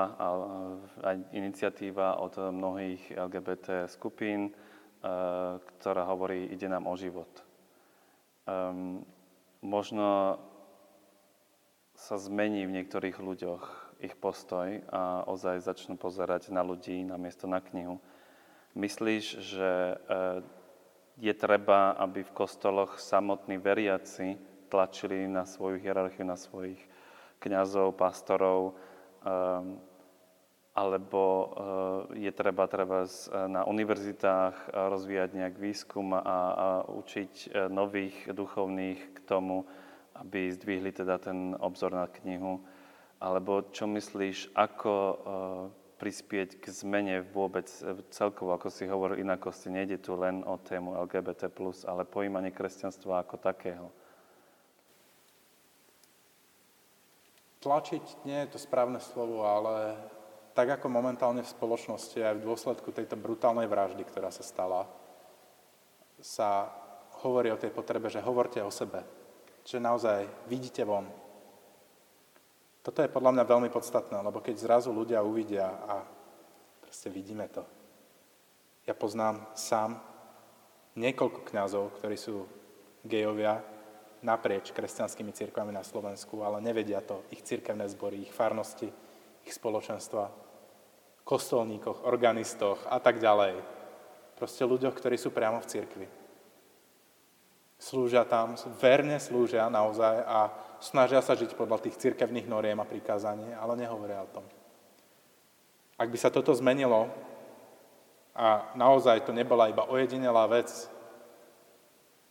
aj 1.03 1.17
iniciatíva 1.35 2.23
od 2.23 2.39
mnohých 2.39 3.11
LGBT 3.11 3.91
skupín, 3.91 4.55
ktorá 5.79 6.03
hovorí, 6.07 6.47
ide 6.47 6.71
nám 6.71 6.87
o 6.87 6.95
život. 6.95 7.31
Možno 9.59 10.39
sa 11.99 12.15
zmení 12.15 12.63
v 12.71 12.75
niektorých 12.79 13.19
ľuďoch 13.19 13.89
ich 13.99 14.15
postoj 14.15 14.79
a 14.95 15.27
ozaj 15.27 15.67
začnú 15.67 15.99
pozerať 15.99 16.55
na 16.55 16.63
ľudí 16.63 17.03
namiesto 17.03 17.51
na 17.51 17.59
knihu. 17.59 17.99
Myslíš, 18.79 19.25
že 19.43 19.71
eh, 19.71 20.39
je 21.19 21.35
treba, 21.35 21.99
aby 21.99 22.23
v 22.23 22.31
kostoloch 22.31 23.03
samotní 23.03 23.59
veriaci 23.59 24.39
tlačili 24.71 25.27
na 25.27 25.43
svoju 25.43 25.83
hierarchiu, 25.83 26.23
na 26.23 26.39
svojich 26.39 26.79
kňazov, 27.43 27.99
pastorov, 27.99 28.79
eh, 29.25 29.63
alebo 30.79 31.25
eh, 32.15 32.29
je 32.29 32.33
treba 32.33 32.71
treba 32.71 33.03
na 33.51 33.67
univerzitách 33.67 34.71
rozvíjať 34.71 35.31
nejak 35.35 35.55
výskum 35.59 36.15
a, 36.15 36.23
a 36.23 36.69
učiť 36.87 37.67
nových 37.73 38.31
duchovných 38.31 39.01
k 39.15 39.19
tomu, 39.27 39.67
aby 40.15 40.51
zdvihli 40.55 40.95
teda 40.95 41.19
ten 41.19 41.59
obzor 41.59 41.95
na 41.95 42.07
knihu? 42.23 42.63
Alebo 43.19 43.67
čo 43.75 43.91
myslíš, 43.91 44.55
ako 44.55 44.95
prispieť 45.99 46.63
k 46.63 46.71
zmene 46.71 47.27
vôbec 47.27 47.67
celkovo, 48.15 48.55
ako 48.55 48.71
si 48.71 48.87
hovoril, 48.87 49.19
inakosti 49.19 49.67
nejde 49.67 49.99
tu 49.99 50.15
len 50.15 50.47
o 50.47 50.55
tému 50.55 50.95
LGBT+, 50.95 51.51
ale 51.91 52.07
pojímanie 52.07 52.55
kresťanstva 52.55 53.27
ako 53.27 53.37
takého? 53.43 53.91
Tlačiť 57.69 58.25
nie 58.25 58.49
je 58.49 58.57
to 58.57 58.59
správne 58.65 58.97
slovo, 58.97 59.45
ale 59.45 59.93
tak 60.57 60.81
ako 60.81 60.89
momentálne 60.89 61.45
v 61.45 61.53
spoločnosti 61.53 62.17
aj 62.17 62.41
v 62.41 62.47
dôsledku 62.49 62.97
tejto 62.97 63.21
brutálnej 63.21 63.69
vraždy, 63.69 64.09
ktorá 64.09 64.33
sa 64.33 64.41
stala, 64.41 64.89
sa 66.17 66.73
hovorí 67.21 67.53
o 67.53 67.61
tej 67.61 67.69
potrebe, 67.69 68.09
že 68.09 68.25
hovorte 68.25 68.65
o 68.65 68.73
sebe, 68.73 69.05
že 69.69 69.85
naozaj 69.85 70.49
vidíte 70.49 70.81
von. 70.89 71.13
Toto 72.81 73.05
je 73.05 73.13
podľa 73.13 73.37
mňa 73.37 73.45
veľmi 73.45 73.69
podstatné, 73.69 74.17
lebo 74.17 74.41
keď 74.41 74.57
zrazu 74.57 74.89
ľudia 74.89 75.21
uvidia 75.21 75.69
a 75.69 76.09
proste 76.81 77.13
vidíme 77.13 77.53
to. 77.53 77.69
Ja 78.89 78.97
poznám 78.97 79.45
sám 79.53 80.01
niekoľko 80.97 81.45
kňazov, 81.45 82.01
ktorí 82.01 82.17
sú 82.17 82.49
gejovia 83.05 83.61
naprieč 84.25 84.75
kresťanskými 84.75 85.31
cirkvami 85.33 85.71
na 85.71 85.87
Slovensku, 85.87 86.43
ale 86.43 86.63
nevedia 86.63 87.03
to 87.05 87.23
ich 87.31 87.43
cirkevné 87.43 87.87
zbory, 87.91 88.27
ich 88.27 88.35
farnosti, 88.35 88.91
ich 89.45 89.53
spoločenstva, 89.55 90.31
kostolníkoch, 91.23 92.07
organistoch 92.09 92.83
a 92.89 92.99
tak 92.99 93.23
ďalej. 93.23 93.59
Proste 94.39 94.63
ľuďoch, 94.67 94.95
ktorí 94.95 95.19
sú 95.19 95.35
priamo 95.35 95.59
v 95.63 95.71
cirkvi 95.71 96.07
slúžia 97.79 98.27
tam, 98.27 98.59
verne 98.83 99.23
slúžia 99.23 99.71
naozaj 99.71 100.27
a 100.27 100.51
snažia 100.83 101.23
sa 101.23 101.39
žiť 101.39 101.55
podľa 101.55 101.87
tých 101.87 101.97
cirkevných 101.97 102.51
noriem 102.51 102.79
a 102.83 102.87
prikázaní, 102.87 103.55
ale 103.55 103.79
nehovoria 103.79 104.27
o 104.27 104.33
tom. 104.35 104.45
Ak 105.95 106.11
by 106.11 106.19
sa 106.19 106.35
toto 106.35 106.51
zmenilo 106.55 107.11
a 108.35 108.71
naozaj 108.75 109.27
to 109.27 109.33
nebola 109.35 109.71
iba 109.71 109.87
ojedinelá 109.87 110.47
vec, 110.51 110.91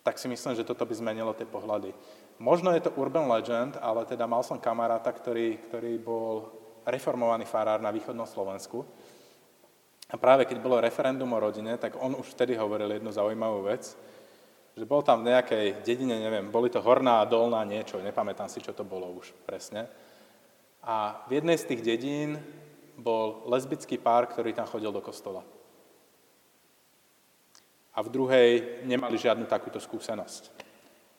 tak 0.07 0.15
si 0.15 0.31
myslím, 0.31 0.55
že 0.55 0.63
toto 0.63 0.87
by 0.87 0.95
zmenilo 0.95 1.35
tie 1.35 1.43
pohľady. 1.43 1.91
Možno 2.39 2.71
je 2.71 2.79
to 2.79 2.95
urban 2.95 3.27
legend, 3.27 3.75
ale 3.83 4.07
teda 4.07 4.23
mal 4.23 4.39
som 4.39 4.55
kamaráta, 4.55 5.11
ktorý, 5.11 5.59
ktorý 5.67 5.99
bol 5.99 6.47
reformovaný 6.87 7.43
farár 7.43 7.83
na 7.83 7.91
východnom 7.91 8.23
Slovensku. 8.23 8.87
A 10.07 10.15
práve 10.15 10.47
keď 10.47 10.63
bolo 10.63 10.79
referendum 10.79 11.27
o 11.27 11.43
rodine, 11.43 11.75
tak 11.75 11.99
on 11.99 12.15
už 12.15 12.31
vtedy 12.31 12.55
hovoril 12.55 12.87
jednu 12.87 13.11
zaujímavú 13.11 13.67
vec, 13.67 13.99
že 14.79 14.87
bol 14.87 15.03
tam 15.03 15.27
v 15.27 15.35
nejakej 15.35 15.83
dedine, 15.83 16.15
neviem, 16.23 16.47
boli 16.47 16.71
to 16.71 16.79
horná 16.79 17.19
a 17.19 17.27
dolná 17.27 17.59
niečo, 17.67 17.99
nepamätám 17.99 18.47
si, 18.47 18.63
čo 18.63 18.71
to 18.71 18.87
bolo 18.87 19.11
už 19.11 19.35
presne. 19.43 19.91
A 20.79 21.27
v 21.27 21.43
jednej 21.43 21.59
z 21.59 21.67
tých 21.67 21.81
dedín 21.83 22.39
bol 22.95 23.43
lesbický 23.51 23.99
pár, 23.99 24.31
ktorý 24.31 24.55
tam 24.55 24.71
chodil 24.71 24.95
do 24.95 25.03
kostola. 25.03 25.43
A 27.97 28.05
v 28.05 28.13
druhej 28.13 28.49
nemali 28.85 29.17
žiadnu 29.17 29.49
takúto 29.49 29.81
skúsenosť. 29.81 30.53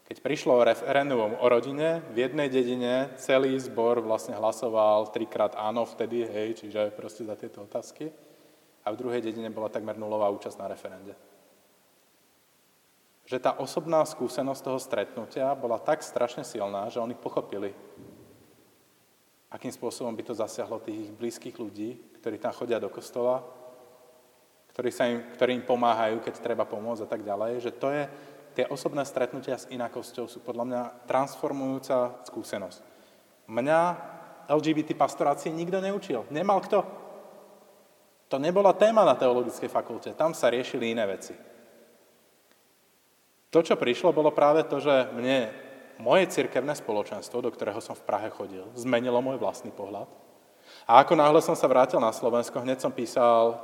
Keď 0.06 0.22
prišlo 0.22 0.62
referendum 0.62 1.34
o 1.36 1.46
rodine, 1.50 2.00
v 2.14 2.24
jednej 2.24 2.48
dedine 2.48 3.12
celý 3.18 3.58
zbor 3.58 4.00
vlastne 4.00 4.38
hlasoval 4.38 5.10
trikrát 5.10 5.58
áno 5.58 5.84
vtedy, 5.84 6.24
hej, 6.24 6.64
čiže 6.64 6.94
proste 6.94 7.26
za 7.26 7.34
tieto 7.34 7.66
otázky. 7.66 8.08
A 8.86 8.94
v 8.94 8.98
druhej 9.04 9.20
dedine 9.20 9.50
bola 9.52 9.68
takmer 9.68 9.98
nulová 9.98 10.30
účasť 10.32 10.56
na 10.56 10.70
referende 10.70 11.12
že 13.28 13.36
tá 13.36 13.52
osobná 13.60 14.00
skúsenosť 14.08 14.64
toho 14.64 14.80
stretnutia 14.80 15.52
bola 15.52 15.76
tak 15.76 16.00
strašne 16.00 16.48
silná, 16.48 16.88
že 16.88 16.96
oni 16.96 17.12
pochopili, 17.12 17.76
akým 19.52 19.68
spôsobom 19.68 20.16
by 20.16 20.24
to 20.24 20.32
zasiahlo 20.32 20.80
tých 20.80 21.12
blízkych 21.12 21.60
ľudí, 21.60 22.00
ktorí 22.16 22.40
tam 22.40 22.56
chodia 22.56 22.80
do 22.80 22.88
kostola, 22.88 23.44
ktorí, 24.78 24.94
sa 24.94 25.10
im, 25.10 25.26
ktorí 25.34 25.58
im 25.58 25.66
pomáhajú, 25.66 26.22
keď 26.22 26.38
treba 26.38 26.62
pomôcť 26.62 27.02
a 27.02 27.10
tak 27.10 27.26
ďalej, 27.26 27.58
že 27.58 27.74
to 27.74 27.90
je, 27.90 28.06
tie 28.54 28.62
osobné 28.70 29.02
stretnutia 29.02 29.58
s 29.58 29.66
inakosťou 29.74 30.30
sú 30.30 30.38
podľa 30.38 30.64
mňa 30.70 30.82
transformujúca 31.10 32.22
skúsenosť. 32.30 32.78
Mňa 33.50 33.80
LGBT 34.46 34.94
pastorácie 34.94 35.50
nikto 35.50 35.82
neučil. 35.82 36.30
Nemal 36.30 36.62
kto. 36.62 36.86
To 38.30 38.38
nebola 38.38 38.70
téma 38.70 39.02
na 39.02 39.18
teologickej 39.18 39.66
fakulte. 39.66 40.14
Tam 40.14 40.30
sa 40.30 40.46
riešili 40.46 40.94
iné 40.94 41.10
veci. 41.10 41.34
To, 43.50 43.58
čo 43.58 43.74
prišlo, 43.74 44.14
bolo 44.14 44.30
práve 44.30 44.62
to, 44.62 44.78
že 44.78 45.10
mne 45.10 45.50
moje 45.98 46.30
cirkevné 46.30 46.78
spoločenstvo, 46.78 47.42
do 47.42 47.50
ktorého 47.50 47.82
som 47.82 47.98
v 47.98 48.06
Prahe 48.06 48.30
chodil, 48.30 48.62
zmenilo 48.78 49.18
môj 49.18 49.42
vlastný 49.42 49.74
pohľad. 49.74 50.06
A 50.86 51.02
ako 51.02 51.18
náhle 51.18 51.42
som 51.42 51.58
sa 51.58 51.66
vrátil 51.66 51.98
na 51.98 52.14
Slovensko, 52.14 52.62
hneď 52.62 52.78
som 52.78 52.94
písal 52.94 53.58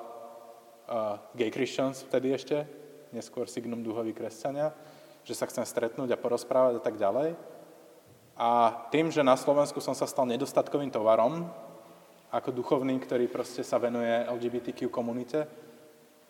Gay 1.34 1.50
Christians 1.50 2.04
vtedy 2.04 2.34
ešte, 2.34 2.68
neskôr 3.12 3.48
Signum 3.48 3.80
Duhoví 3.80 4.12
kresťania, 4.12 4.72
že 5.24 5.32
sa 5.32 5.48
chcem 5.48 5.64
stretnúť 5.64 6.12
a 6.12 6.20
porozprávať 6.20 6.78
a 6.78 6.82
tak 6.82 7.00
ďalej. 7.00 7.38
A 8.34 8.74
tým, 8.90 9.08
že 9.08 9.22
na 9.22 9.38
Slovensku 9.38 9.78
som 9.78 9.94
sa 9.94 10.04
stal 10.04 10.26
nedostatkovým 10.26 10.90
tovarom, 10.90 11.46
ako 12.34 12.50
duchovný, 12.50 12.98
ktorý 12.98 13.30
proste 13.30 13.62
sa 13.62 13.78
venuje 13.78 14.10
LGBTQ 14.10 14.90
komunite, 14.90 15.46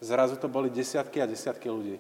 zrazu 0.05 0.37
to 0.37 0.53
boli 0.53 0.69
desiatky 0.69 1.25
a 1.25 1.31
desiatky 1.31 1.73
ľudí 1.73 1.97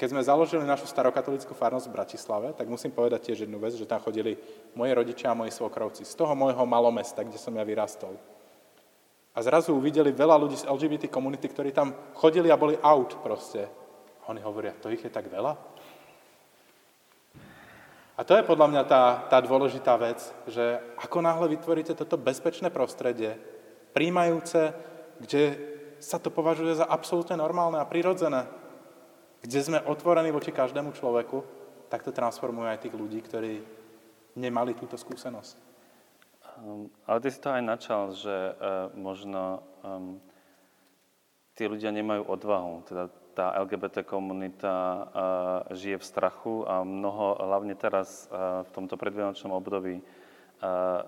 keď 0.00 0.16
sme 0.16 0.24
založili 0.24 0.64
našu 0.64 0.88
starokatolickú 0.88 1.52
farnosť 1.52 1.92
v 1.92 1.96
Bratislave, 2.00 2.48
tak 2.56 2.64
musím 2.72 2.88
povedať 2.88 3.20
tiež 3.28 3.44
jednu 3.44 3.60
vec, 3.60 3.76
že 3.76 3.84
tam 3.84 4.00
chodili 4.00 4.40
moji 4.72 4.96
rodičia 4.96 5.28
a 5.28 5.36
moji 5.36 5.52
svokrovci 5.52 6.08
z 6.08 6.16
toho 6.16 6.32
môjho 6.32 6.64
malomesta, 6.64 7.20
kde 7.20 7.36
som 7.36 7.52
ja 7.52 7.60
vyrastol. 7.60 8.16
A 9.30 9.38
zrazu 9.46 9.70
uvideli 9.74 10.10
veľa 10.10 10.34
ľudí 10.34 10.58
z 10.58 10.66
LGBT 10.66 11.06
komunity, 11.06 11.46
ktorí 11.46 11.70
tam 11.70 11.94
chodili 12.18 12.50
a 12.50 12.58
boli 12.58 12.74
out 12.82 13.22
proste. 13.22 13.62
A 14.26 14.34
oni 14.34 14.42
hovoria, 14.42 14.74
to 14.74 14.90
ich 14.90 15.02
je 15.02 15.12
tak 15.12 15.30
veľa? 15.30 15.54
A 18.18 18.26
to 18.26 18.36
je 18.36 18.44
podľa 18.44 18.68
mňa 18.68 18.82
tá, 18.84 19.02
tá 19.32 19.38
dôležitá 19.40 19.96
vec, 19.96 20.20
že 20.44 20.76
ako 21.00 21.24
náhle 21.24 21.56
vytvoríte 21.56 21.96
toto 21.96 22.20
bezpečné 22.20 22.68
prostredie, 22.68 23.40
príjmajúce, 23.96 24.76
kde 25.24 25.56
sa 26.04 26.20
to 26.20 26.28
považuje 26.28 26.76
za 26.76 26.84
absolútne 26.84 27.40
normálne 27.40 27.80
a 27.80 27.88
prirodzené, 27.88 28.44
kde 29.40 29.60
sme 29.64 29.80
otvorení 29.88 30.28
voči 30.36 30.52
každému 30.52 30.92
človeku, 30.92 31.38
tak 31.88 32.04
to 32.04 32.12
transformuje 32.12 32.68
aj 32.68 32.82
tých 32.84 32.98
ľudí, 32.98 33.24
ktorí 33.24 33.64
nemali 34.36 34.76
túto 34.76 35.00
skúsenosť. 35.00 35.69
Um, 36.60 36.92
ale 37.08 37.20
ty 37.24 37.28
si 37.32 37.40
to 37.40 37.48
aj 37.48 37.62
načal, 37.64 38.12
že 38.12 38.28
uh, 38.30 38.92
možno 38.92 39.64
um, 39.80 40.20
tí 41.56 41.64
ľudia 41.64 41.88
nemajú 41.88 42.28
odvahu. 42.28 42.84
Teda 42.84 43.08
tá 43.32 43.56
LGBT 43.64 44.04
komunita 44.04 44.74
uh, 44.76 45.04
žije 45.72 45.96
v 45.96 46.04
strachu 46.04 46.68
a 46.68 46.84
mnoho, 46.84 47.40
hlavne 47.40 47.72
teraz 47.72 48.28
uh, 48.28 48.60
v 48.68 48.70
tomto 48.76 49.00
predvianočnom 49.00 49.56
období, 49.56 50.04
uh, 50.04 50.04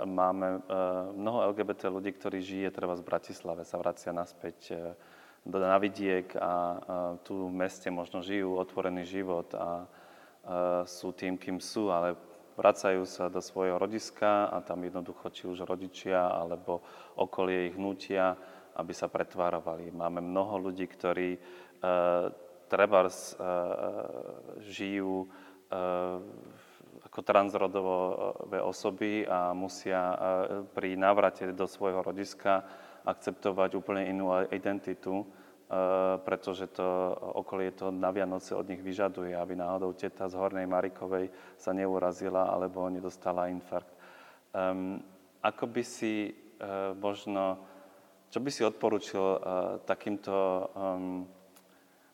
máme 0.08 0.64
uh, 0.64 1.12
mnoho 1.12 1.52
LGBT 1.52 1.92
ľudí, 1.92 2.16
ktorí 2.16 2.40
žije 2.40 2.72
treba 2.72 2.96
v 2.96 3.04
Bratislave, 3.04 3.68
sa 3.68 3.76
vracia 3.76 4.16
naspäť 4.16 4.58
uh, 4.72 4.96
do 5.44 5.60
navidiek 5.60 6.32
a 6.38 6.52
uh, 6.52 6.78
tu 7.26 7.50
v 7.50 7.52
meste 7.52 7.92
možno 7.92 8.24
žijú 8.24 8.56
otvorený 8.56 9.04
život 9.04 9.52
a 9.52 9.84
uh, 9.84 10.88
sú 10.88 11.12
tým, 11.12 11.36
kým 11.36 11.60
sú, 11.60 11.92
ale 11.92 12.16
vracajú 12.56 13.02
sa 13.08 13.32
do 13.32 13.40
svojho 13.40 13.80
rodiska 13.80 14.48
a 14.52 14.60
tam 14.60 14.84
jednoducho 14.84 15.32
či 15.32 15.48
už 15.48 15.64
rodičia 15.64 16.28
alebo 16.28 16.84
okolie 17.16 17.72
ich 17.72 17.76
nutia, 17.76 18.36
aby 18.76 18.92
sa 18.92 19.08
pretvárovali. 19.08 19.92
Máme 19.92 20.20
mnoho 20.24 20.70
ľudí, 20.70 20.88
ktorí 20.88 21.36
uh, 21.36 22.32
trebárs 22.68 23.36
uh, 23.36 23.44
žijú 24.64 25.28
uh, 25.28 26.20
ako 27.04 27.20
transrodové 27.20 28.60
osoby 28.64 29.28
a 29.28 29.52
musia 29.52 30.00
uh, 30.00 30.16
pri 30.72 30.96
návrate 30.96 31.52
do 31.52 31.68
svojho 31.68 32.00
rodiska 32.00 32.64
akceptovať 33.04 33.76
úplne 33.76 34.08
inú 34.08 34.32
identitu 34.48 35.26
pretože 36.20 36.68
to 36.68 37.16
okolie 37.40 37.72
to 37.72 37.88
na 37.88 38.12
Vianoce 38.12 38.52
od 38.52 38.68
nich 38.68 38.84
vyžaduje, 38.84 39.32
aby 39.32 39.56
náhodou 39.56 39.96
teta 39.96 40.28
z 40.28 40.36
Hornej 40.36 40.68
Marikovej 40.68 41.32
sa 41.56 41.72
neurazila 41.72 42.52
alebo 42.52 42.84
nedostala 42.92 43.48
infarkt. 43.48 43.88
Um, 44.52 45.00
ako 45.40 45.64
by 45.72 45.80
si 45.80 46.28
uh, 46.28 46.92
možno, 46.92 47.56
čo 48.28 48.44
by 48.44 48.50
si 48.52 48.68
odporučil 48.68 49.24
uh, 49.24 49.38
takýmto 49.88 50.36
um, 50.76 51.24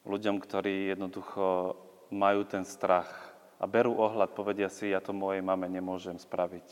ľuďom, 0.07 0.39
ktorí 0.39 0.95
jednoducho 0.95 1.75
majú 2.15 2.47
ten 2.47 2.63
strach 2.63 3.11
a 3.59 3.67
berú 3.67 3.99
ohľad, 3.99 4.39
povedia 4.39 4.71
si, 4.71 4.95
ja 4.95 5.03
to 5.03 5.11
mojej 5.11 5.43
mame 5.43 5.67
nemôžem 5.67 6.15
spraviť. 6.15 6.69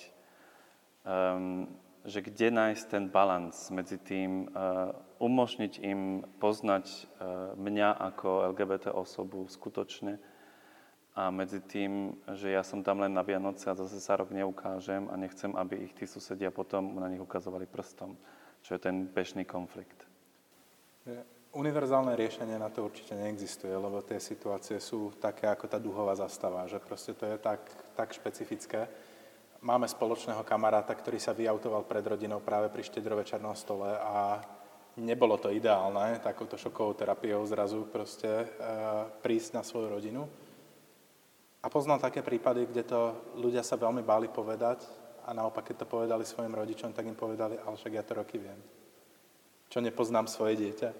Um, 1.03 1.67
že 2.07 2.23
kde 2.23 2.55
nájsť 2.55 2.85
ten 2.87 3.05
balans 3.11 3.69
medzi 3.75 3.99
tým, 3.99 4.47
uh, 4.47 4.95
umožniť 5.19 5.83
im 5.83 6.23
poznať 6.39 6.87
uh, 6.87 7.53
mňa 7.59 7.99
ako 8.15 8.55
LGBT 8.55 8.95
osobu 8.95 9.43
skutočne 9.51 10.23
a 11.17 11.33
medzi 11.33 11.65
tým, 11.65 12.13
že 12.37 12.53
ja 12.53 12.61
som 12.61 12.85
tam 12.85 13.01
len 13.01 13.11
na 13.11 13.25
Vianoce 13.25 13.73
a 13.73 13.75
zase 13.75 13.99
sa 13.99 14.21
rok 14.21 14.31
neukážem 14.31 15.09
a 15.09 15.17
nechcem, 15.17 15.49
aby 15.57 15.89
ich 15.89 15.97
tí 15.97 16.05
susedia 16.05 16.53
potom 16.53 17.01
na 17.01 17.09
nich 17.09 17.21
ukazovali 17.21 17.65
prstom, 17.65 18.15
čo 18.61 18.77
je 18.77 18.81
ten 18.85 19.09
bežný 19.09 19.49
konflikt. 19.49 20.05
Univerzálne 21.57 22.13
riešenie 22.13 22.61
na 22.61 22.69
to 22.69 22.85
určite 22.85 23.17
neexistuje, 23.17 23.73
lebo 23.73 24.05
tie 24.05 24.21
situácie 24.21 24.77
sú 24.77 25.17
také 25.17 25.49
ako 25.49 25.65
tá 25.65 25.81
duhová 25.81 26.13
zastava, 26.13 26.69
že 26.69 26.77
proste 26.85 27.17
to 27.17 27.25
je 27.25 27.41
tak, 27.41 27.65
tak 27.97 28.13
špecifické 28.13 28.85
máme 29.63 29.89
spoločného 29.89 30.45
kamaráta, 30.45 30.93
ktorý 30.93 31.21
sa 31.21 31.37
vyautoval 31.37 31.85
pred 31.89 32.05
rodinou 32.05 32.41
práve 32.41 32.69
pri 32.69 32.83
štedrovečernom 32.85 33.57
stole 33.57 33.89
a 33.89 34.41
nebolo 34.97 35.37
to 35.37 35.53
ideálne 35.53 36.21
takouto 36.21 36.57
šokovou 36.57 36.97
terapiou 36.97 37.45
zrazu 37.45 37.85
proste 37.89 38.29
e, 38.29 38.47
prísť 39.21 39.51
na 39.57 39.63
svoju 39.63 39.89
rodinu. 39.93 40.25
A 41.61 41.67
poznal 41.69 41.99
také 41.99 42.23
prípady, 42.23 42.69
kde 42.69 42.85
to 42.87 43.01
ľudia 43.37 43.61
sa 43.61 43.77
veľmi 43.77 44.01
báli 44.01 44.31
povedať 44.31 44.87
a 45.27 45.35
naopak, 45.35 45.67
keď 45.67 45.83
to 45.83 45.91
povedali 45.91 46.23
svojim 46.23 46.55
rodičom, 46.55 46.95
tak 46.95 47.09
im 47.09 47.19
povedali, 47.19 47.59
ale 47.59 47.75
však 47.75 47.93
ja 47.93 48.07
to 48.07 48.15
roky 48.15 48.39
viem. 48.39 48.61
Čo 49.67 49.83
nepoznám 49.83 50.31
svoje 50.31 50.63
dieťa. 50.63 50.91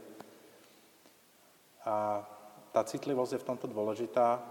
A 1.87 2.27
tá 2.75 2.83
citlivosť 2.83 3.39
je 3.39 3.43
v 3.47 3.49
tomto 3.55 3.67
dôležitá. 3.71 4.43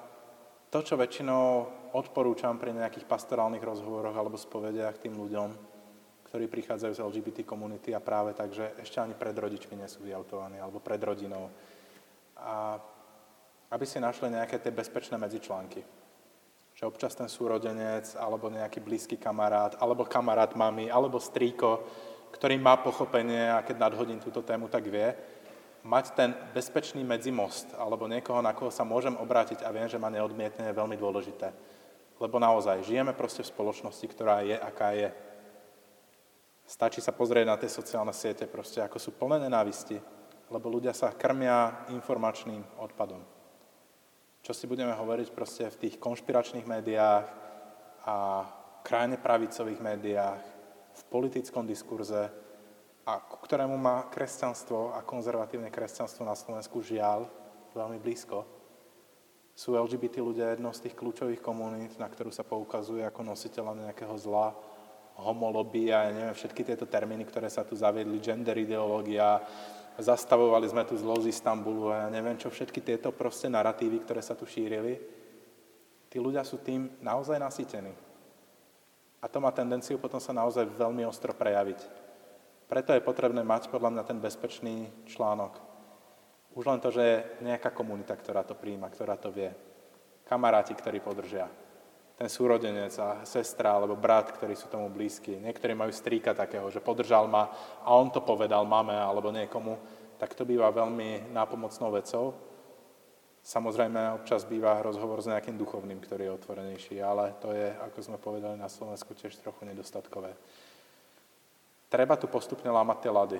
To, 0.76 0.84
čo 0.84 1.00
väčšinou 1.00 1.72
odporúčam 1.96 2.60
pri 2.60 2.76
nejakých 2.76 3.08
pastorálnych 3.08 3.64
rozhovoroch 3.64 4.12
alebo 4.12 4.36
spovediach 4.36 5.00
tým 5.00 5.16
ľuďom, 5.16 5.56
ktorí 6.28 6.52
prichádzajú 6.52 6.92
z 6.92 7.00
LGBT 7.00 7.48
komunity 7.48 7.96
a 7.96 8.04
práve 8.04 8.36
tak, 8.36 8.52
že 8.52 8.76
ešte 8.84 9.00
ani 9.00 9.16
pred 9.16 9.32
rodičmi 9.32 9.72
nie 9.72 9.88
sú 9.88 10.04
vyautovaní 10.04 10.60
alebo 10.60 10.84
pred 10.84 11.00
rodinou. 11.00 11.48
A 12.36 12.76
aby 13.72 13.88
si 13.88 14.04
našli 14.04 14.36
nejaké 14.36 14.60
tie 14.60 14.76
bezpečné 14.76 15.16
medzičlánky. 15.16 15.80
Že 16.76 16.92
občas 16.92 17.16
ten 17.16 17.32
súrodenec, 17.32 18.12
alebo 18.20 18.52
nejaký 18.52 18.84
blízky 18.84 19.16
kamarát, 19.16 19.80
alebo 19.80 20.04
kamarát 20.04 20.60
mami, 20.60 20.92
alebo 20.92 21.24
strýko, 21.24 21.88
ktorý 22.36 22.60
má 22.60 22.84
pochopenie 22.84 23.48
a 23.48 23.64
keď 23.64 23.80
nadhodím 23.80 24.20
túto 24.20 24.44
tému, 24.44 24.68
tak 24.68 24.92
vie, 24.92 25.08
mať 25.86 26.06
ten 26.18 26.34
bezpečný 26.50 27.06
medzimost, 27.06 27.70
alebo 27.78 28.10
niekoho, 28.10 28.42
na 28.42 28.58
koho 28.58 28.74
sa 28.74 28.82
môžem 28.82 29.14
obrátiť 29.14 29.62
a 29.62 29.70
viem, 29.70 29.86
že 29.86 30.02
ma 30.02 30.10
neodmietne, 30.10 30.66
je 30.66 30.80
veľmi 30.82 30.98
dôležité. 30.98 31.54
Lebo 32.18 32.42
naozaj, 32.42 32.82
žijeme 32.82 33.14
proste 33.14 33.46
v 33.46 33.54
spoločnosti, 33.54 34.06
ktorá 34.10 34.42
je, 34.42 34.58
aká 34.58 34.98
je. 34.98 35.14
Stačí 36.66 37.06
sa 37.06 37.14
pozrieť 37.14 37.46
na 37.46 37.56
tie 37.62 37.70
sociálne 37.70 38.10
siete, 38.18 38.50
proste 38.50 38.82
ako 38.82 38.98
sú 38.98 39.14
plné 39.14 39.46
nenávisti, 39.46 40.02
lebo 40.50 40.74
ľudia 40.74 40.98
sa 40.98 41.14
krmia 41.14 41.86
informačným 41.94 42.66
odpadom. 42.82 43.22
Čo 44.42 44.58
si 44.58 44.66
budeme 44.66 44.94
hovoriť 44.94 45.30
proste 45.38 45.70
v 45.70 45.80
tých 45.86 46.02
konšpiračných 46.02 46.66
médiách 46.66 47.26
a 48.10 48.18
krajne 48.82 49.22
pravicových 49.22 49.82
médiách, 49.82 50.42
v 50.96 51.04
politickom 51.14 51.70
diskurze, 51.70 52.45
a 53.06 53.22
ku 53.22 53.38
ktorému 53.46 53.78
má 53.78 54.10
kresťanstvo 54.10 54.98
a 54.98 55.06
konzervatívne 55.06 55.70
kresťanstvo 55.70 56.26
na 56.26 56.34
Slovensku 56.34 56.82
žiaľ 56.82 57.30
veľmi 57.78 58.02
blízko 58.02 58.56
sú 59.56 59.80
LGBT 59.80 60.20
ľudia 60.20 60.52
jednou 60.52 60.76
z 60.76 60.84
tých 60.84 61.00
kľúčových 61.00 61.40
komunít, 61.40 61.96
na 61.96 62.12
ktorú 62.12 62.28
sa 62.28 62.44
poukazuje 62.44 63.08
ako 63.08 63.24
nositeľa 63.24 63.88
nejakého 63.88 64.12
zla, 64.20 64.52
homolobby 65.16 65.96
ja 65.96 66.12
neviem, 66.12 66.36
všetky 66.36 66.68
tieto 66.68 66.84
termíny, 66.84 67.24
ktoré 67.24 67.48
sa 67.48 67.64
tu 67.64 67.72
zaviedli, 67.72 68.20
gender 68.20 68.60
ideológia, 68.60 69.40
zastavovali 69.96 70.68
sme 70.68 70.84
tu 70.84 71.00
zlo 71.00 71.16
z 71.24 71.32
Istanbulu 71.32 71.88
a 71.88 72.04
ja 72.04 72.08
neviem 72.12 72.36
čo, 72.36 72.52
všetky 72.52 72.84
tieto 72.84 73.16
proste 73.16 73.48
narratívy, 73.48 74.04
ktoré 74.04 74.20
sa 74.20 74.36
tu 74.36 74.44
šírili, 74.44 75.00
tí 76.12 76.20
ľudia 76.20 76.44
sú 76.44 76.60
tým 76.60 76.92
naozaj 77.00 77.40
nasýtení. 77.40 77.96
A 79.24 79.32
to 79.32 79.40
má 79.40 79.56
tendenciu 79.56 79.96
potom 79.96 80.20
sa 80.20 80.36
naozaj 80.36 80.68
veľmi 80.68 81.08
ostro 81.08 81.32
prejaviť. 81.32 82.05
Preto 82.66 82.94
je 82.94 83.06
potrebné 83.06 83.46
mať 83.46 83.70
podľa 83.70 83.94
mňa 83.94 84.04
ten 84.10 84.18
bezpečný 84.18 84.90
článok, 85.06 85.62
už 86.56 86.72
len 86.72 86.80
to, 86.80 86.88
že 86.88 87.04
je 87.04 87.18
nejaká 87.44 87.76
komunita, 87.76 88.16
ktorá 88.16 88.48
to 88.48 88.56
príjma, 88.56 88.88
ktorá 88.88 89.20
to 89.20 89.28
vie. 89.28 89.52
Kamaráti, 90.24 90.72
ktorí 90.72 91.04
podržia. 91.04 91.52
Ten 92.16 92.32
súrodenec 92.32 92.96
a 92.96 93.28
sestra 93.28 93.76
alebo 93.76 94.00
brat, 94.00 94.32
ktorí 94.32 94.56
sú 94.56 94.72
tomu 94.72 94.88
blízki. 94.88 95.36
Niektorí 95.36 95.76
majú 95.76 95.92
strýka 95.92 96.32
takého, 96.32 96.72
že 96.72 96.80
podržal 96.80 97.28
ma 97.28 97.52
a 97.84 97.92
on 97.92 98.08
to 98.08 98.24
povedal 98.24 98.64
mame 98.64 98.96
alebo 98.96 99.36
niekomu. 99.36 99.76
Tak 100.16 100.32
to 100.32 100.48
býva 100.48 100.72
veľmi 100.72 101.28
nápomocnou 101.36 101.92
vecou. 101.92 102.32
Samozrejme, 103.44 104.16
občas 104.16 104.48
býva 104.48 104.80
rozhovor 104.80 105.20
s 105.22 105.30
nejakým 105.30 105.60
duchovným, 105.60 106.00
ktorý 106.02 106.32
je 106.32 106.36
otvorenejší, 106.40 106.96
ale 107.04 107.36
to 107.44 107.52
je, 107.52 107.68
ako 107.84 108.00
sme 108.00 108.18
povedali 108.18 108.58
na 108.58 108.72
Slovensku, 108.72 109.12
tiež 109.14 109.38
trochu 109.38 109.68
nedostatkové. 109.68 110.34
Treba 111.90 112.18
tu 112.18 112.26
postupne 112.28 112.68
lámať 112.72 112.98
tie 113.02 113.12
lady 113.14 113.40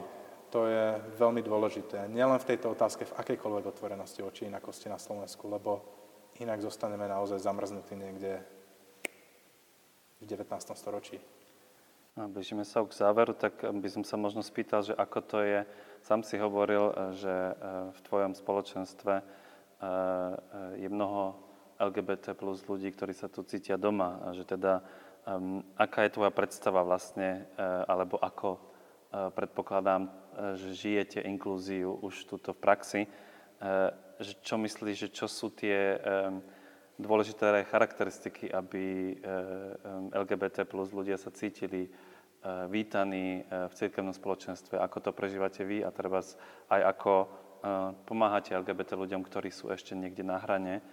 to 0.56 0.72
je 0.72 0.86
veľmi 1.20 1.44
dôležité. 1.44 2.08
Nielen 2.08 2.40
v 2.40 2.56
tejto 2.56 2.72
otázke, 2.72 3.04
v 3.04 3.18
akejkoľvek 3.20 3.76
otvorenosti 3.76 4.24
očí 4.24 4.48
inakosti 4.48 4.88
na 4.88 4.96
Slovensku, 4.96 5.52
lebo 5.52 5.84
inak 6.40 6.64
zostaneme 6.64 7.12
naozaj 7.12 7.44
zamrznutí 7.44 7.92
niekde 8.00 8.40
v 10.22 10.24
19. 10.24 10.48
storočí. 10.80 11.20
A 12.16 12.32
bežíme 12.32 12.64
sa 12.64 12.80
k 12.88 12.96
záveru, 12.96 13.36
tak 13.36 13.60
by 13.60 13.90
som 13.92 14.08
sa 14.08 14.16
možno 14.16 14.40
spýtal, 14.40 14.80
že 14.88 14.96
ako 14.96 15.20
to 15.28 15.38
je. 15.44 15.60
Sám 16.08 16.24
si 16.24 16.40
hovoril, 16.40 16.96
že 17.12 17.28
e, 17.28 17.54
v 17.92 18.00
tvojom 18.08 18.32
spoločenstve 18.32 19.14
e, 19.20 19.24
e, 19.24 19.28
je 20.80 20.88
mnoho 20.88 21.36
LGBT 21.76 22.32
plus 22.32 22.64
ľudí, 22.64 22.88
ktorí 22.96 23.12
sa 23.12 23.28
tu 23.28 23.44
cítia 23.44 23.76
doma. 23.76 24.24
A 24.24 24.32
že 24.32 24.48
teda, 24.48 24.80
aká 25.76 26.06
je 26.06 26.14
tvoja 26.14 26.30
predstava 26.30 26.86
vlastne, 26.86 27.50
alebo 27.90 28.22
ako 28.22 28.62
predpokladám, 29.34 30.12
že 30.60 30.78
žijete 30.78 31.20
inklúziu 31.26 31.98
už 31.98 32.30
túto 32.30 32.54
v 32.54 32.62
praxi. 32.62 33.02
Že 34.22 34.32
čo 34.46 34.56
myslíš, 34.62 34.98
že 35.08 35.10
čo 35.10 35.26
sú 35.26 35.50
tie 35.50 35.98
dôležité 36.96 37.66
charakteristiky, 37.68 38.48
aby 38.54 39.18
LGBT 40.14 40.64
plus 40.70 40.94
ľudia 40.94 41.18
sa 41.18 41.34
cítili 41.34 41.90
vítaní 42.70 43.42
v 43.50 43.74
cirkevnom 43.74 44.14
spoločenstve, 44.14 44.78
ako 44.78 45.10
to 45.10 45.12
prežívate 45.18 45.66
vy 45.66 45.82
a 45.82 45.90
treba 45.90 46.22
aj 46.70 46.82
ako 46.94 47.14
pomáhate 48.06 48.54
LGBT 48.54 48.94
ľuďom, 48.94 49.26
ktorí 49.26 49.50
sú 49.50 49.74
ešte 49.74 49.98
niekde 49.98 50.22
na 50.22 50.38
hrane 50.38 50.78
um, 50.78 50.86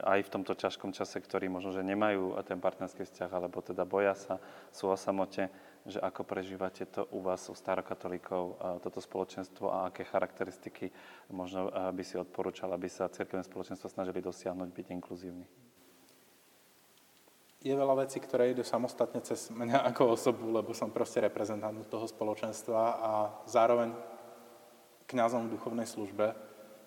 aj 0.00 0.20
v 0.24 0.32
tomto 0.32 0.56
ťažkom 0.56 0.96
čase, 0.96 1.20
ktorí 1.20 1.52
možno, 1.52 1.76
že 1.76 1.84
nemajú 1.84 2.32
ten 2.48 2.56
partnerský 2.56 3.04
vzťah, 3.04 3.30
alebo 3.36 3.60
teda 3.60 3.84
boja 3.84 4.16
sa, 4.16 4.40
sú 4.72 4.88
o 4.88 4.96
samote, 4.96 5.52
že 5.84 6.00
ako 6.00 6.24
prežívate 6.24 6.88
to 6.88 7.04
u 7.12 7.20
vás, 7.20 7.46
u 7.46 7.54
starokatolíkov, 7.54 8.58
toto 8.80 8.98
spoločenstvo 8.98 9.68
a 9.70 9.92
aké 9.92 10.08
charakteristiky 10.08 10.88
možno 11.30 11.68
by 11.68 12.02
si 12.02 12.16
odporúčal, 12.16 12.72
aby 12.72 12.88
sa 12.88 13.12
cirkevné 13.12 13.44
spoločenstvo 13.44 13.92
snažili 13.92 14.24
dosiahnuť 14.24 14.72
byť 14.72 14.86
inkluzívny? 14.96 15.46
Je 17.66 17.74
veľa 17.74 18.06
vecí, 18.06 18.22
ktoré 18.22 18.54
idú 18.54 18.62
samostatne 18.62 19.18
cez 19.26 19.50
mňa 19.50 19.90
ako 19.90 20.14
osobu, 20.14 20.54
lebo 20.54 20.70
som 20.70 20.88
proste 20.94 21.18
reprezentant 21.18 21.74
toho 21.90 22.06
spoločenstva 22.06 22.80
a 23.02 23.10
zároveň 23.44 23.90
kňazom 25.10 25.50
v 25.50 25.54
duchovnej 25.58 25.86
službe. 25.86 26.45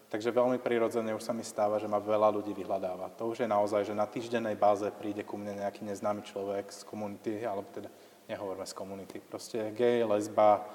Takže 0.10 0.34
veľmi 0.34 0.58
prirodzene 0.58 1.14
už 1.14 1.22
sa 1.22 1.38
mi 1.38 1.46
stáva, 1.46 1.78
že 1.78 1.86
ma 1.86 2.02
veľa 2.02 2.34
ľudí 2.34 2.50
vyhľadáva. 2.58 3.14
To 3.22 3.30
už 3.30 3.46
je 3.46 3.48
naozaj, 3.48 3.86
že 3.86 3.94
na 3.94 4.10
týždennej 4.10 4.58
báze 4.58 4.90
príde 4.98 5.22
ku 5.22 5.38
mne 5.38 5.62
nejaký 5.62 5.86
neznámy 5.86 6.26
človek 6.26 6.74
z 6.74 6.82
komunity, 6.82 7.46
alebo 7.46 7.70
teda 7.70 7.94
nehovorme 8.26 8.66
z 8.66 8.74
komunity, 8.74 9.22
proste 9.22 9.70
gay, 9.78 10.02
lesba, 10.02 10.66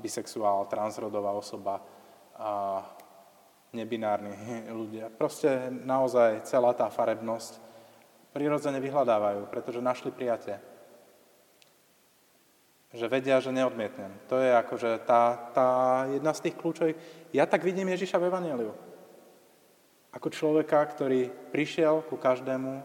bisexuál, 0.00 0.64
transrodová 0.72 1.36
osoba 1.36 1.84
a 2.32 2.80
nebinárni 3.76 4.72
ľudia. 4.72 5.12
Proste 5.12 5.68
naozaj 5.68 6.48
celá 6.48 6.72
tá 6.72 6.88
farebnosť 6.88 7.60
prirodzene 8.32 8.80
vyhľadávajú, 8.80 9.52
pretože 9.52 9.84
našli 9.84 10.08
prijatie. 10.16 10.56
Že 12.88 13.06
vedia, 13.12 13.36
že 13.36 13.52
neodmietnem. 13.52 14.08
To 14.32 14.40
je 14.40 14.48
akože 14.48 15.04
tá, 15.04 15.36
tá 15.52 15.68
jedna 16.08 16.32
z 16.32 16.48
tých 16.48 16.56
kľúčových... 16.56 16.96
Ja 17.36 17.44
tak 17.44 17.60
vidím 17.60 17.92
Ježiša 17.92 18.16
v 18.16 18.32
Evangeliu. 18.32 18.72
Ako 20.08 20.32
človeka, 20.32 20.80
ktorý 20.88 21.28
prišiel 21.52 22.00
ku 22.08 22.16
každému 22.16 22.80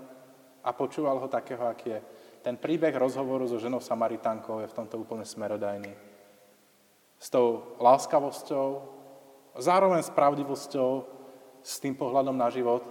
a 0.60 0.70
počúval 0.76 1.24
ho 1.24 1.32
takého, 1.32 1.64
aký 1.64 1.96
je. 1.96 2.02
Ten 2.44 2.60
príbeh 2.60 2.92
rozhovoru 2.92 3.48
so 3.48 3.56
ženou 3.56 3.80
Samaritánkou 3.80 4.60
je 4.60 4.68
v 4.68 4.76
tomto 4.76 5.00
úplne 5.00 5.24
smerodajný. 5.24 5.96
S 7.16 7.32
tou 7.32 7.80
láskavosťou, 7.80 8.84
zároveň 9.56 10.04
s 10.04 10.12
pravdivosťou, 10.12 10.92
s 11.64 11.80
tým 11.80 11.96
pohľadom 11.96 12.36
na 12.36 12.52
život 12.52 12.84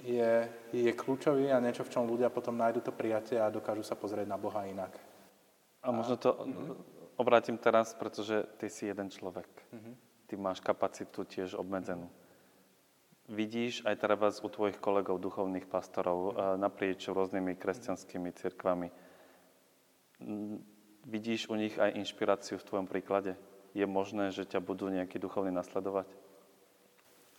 je, 0.00 0.48
je 0.72 0.88
kľúčový 0.96 1.52
a 1.52 1.60
niečo, 1.60 1.84
v 1.84 1.92
čom 1.92 2.08
ľudia 2.08 2.32
potom 2.32 2.56
nájdu 2.56 2.80
to 2.80 2.96
prijatie 2.96 3.36
a 3.36 3.52
dokážu 3.52 3.84
sa 3.84 3.92
pozrieť 3.92 4.24
na 4.24 4.40
Boha 4.40 4.64
inak. 4.64 5.11
A 5.82 5.90
možno 5.90 6.14
to 6.16 6.30
mm-hmm. 6.32 7.18
obrátim 7.18 7.58
teraz, 7.58 7.94
pretože 7.94 8.46
ty 8.56 8.70
si 8.70 8.86
jeden 8.86 9.10
človek. 9.10 9.50
Mm-hmm. 9.74 9.94
Ty 10.30 10.34
máš 10.38 10.58
kapacitu 10.62 11.26
tiež 11.26 11.58
obmedzenú. 11.58 12.06
Vidíš 13.26 13.86
aj 13.86 13.96
teraz 14.02 14.42
u 14.42 14.48
tvojich 14.50 14.78
kolegov, 14.78 15.18
duchovných 15.18 15.66
pastorov, 15.66 16.34
mm-hmm. 16.34 16.58
naprieč 16.62 17.10
rôznymi 17.10 17.58
kresťanskými 17.58 18.30
cirkvami, 18.34 18.88
vidíš 21.06 21.50
u 21.50 21.54
nich 21.58 21.74
aj 21.78 21.98
inšpiráciu 21.98 22.58
v 22.58 22.66
tvojom 22.66 22.86
príklade? 22.86 23.34
Je 23.72 23.84
možné, 23.88 24.30
že 24.30 24.44
ťa 24.44 24.60
budú 24.60 24.92
nejakí 24.92 25.16
duchovní 25.16 25.50
nasledovať? 25.50 26.06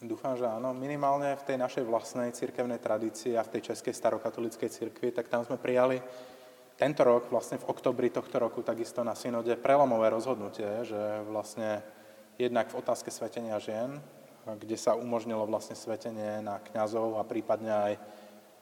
Dúfam, 0.03 0.35
že 0.35 0.43
áno. 0.43 0.75
Minimálne 0.75 1.37
v 1.39 1.45
tej 1.47 1.57
našej 1.61 1.83
vlastnej 1.87 2.35
cirkevnej 2.35 2.81
tradícii 2.81 3.39
a 3.39 3.45
v 3.45 3.55
tej 3.55 3.71
českej 3.71 3.93
starokatolíckej 3.95 4.67
cirkvi, 4.67 5.15
tak 5.15 5.31
tam 5.31 5.47
sme 5.47 5.55
prijali 5.55 6.03
tento 6.77 7.01
rok, 7.05 7.29
vlastne 7.29 7.61
v 7.61 7.69
oktobri 7.69 8.09
tohto 8.09 8.41
roku, 8.41 8.65
takisto 8.65 9.05
na 9.05 9.13
synode 9.13 9.53
prelomové 9.61 10.09
rozhodnutie, 10.09 10.85
že 10.85 11.21
vlastne 11.29 11.85
jednak 12.41 12.73
v 12.73 12.79
otázke 12.81 13.13
svetenia 13.13 13.61
žien, 13.61 14.01
kde 14.43 14.75
sa 14.75 14.97
umožnilo 14.97 15.45
vlastne 15.45 15.77
svetenie 15.77 16.41
na 16.41 16.59
kňazov 16.59 17.21
a 17.21 17.23
prípadne 17.23 17.71
aj 17.71 17.93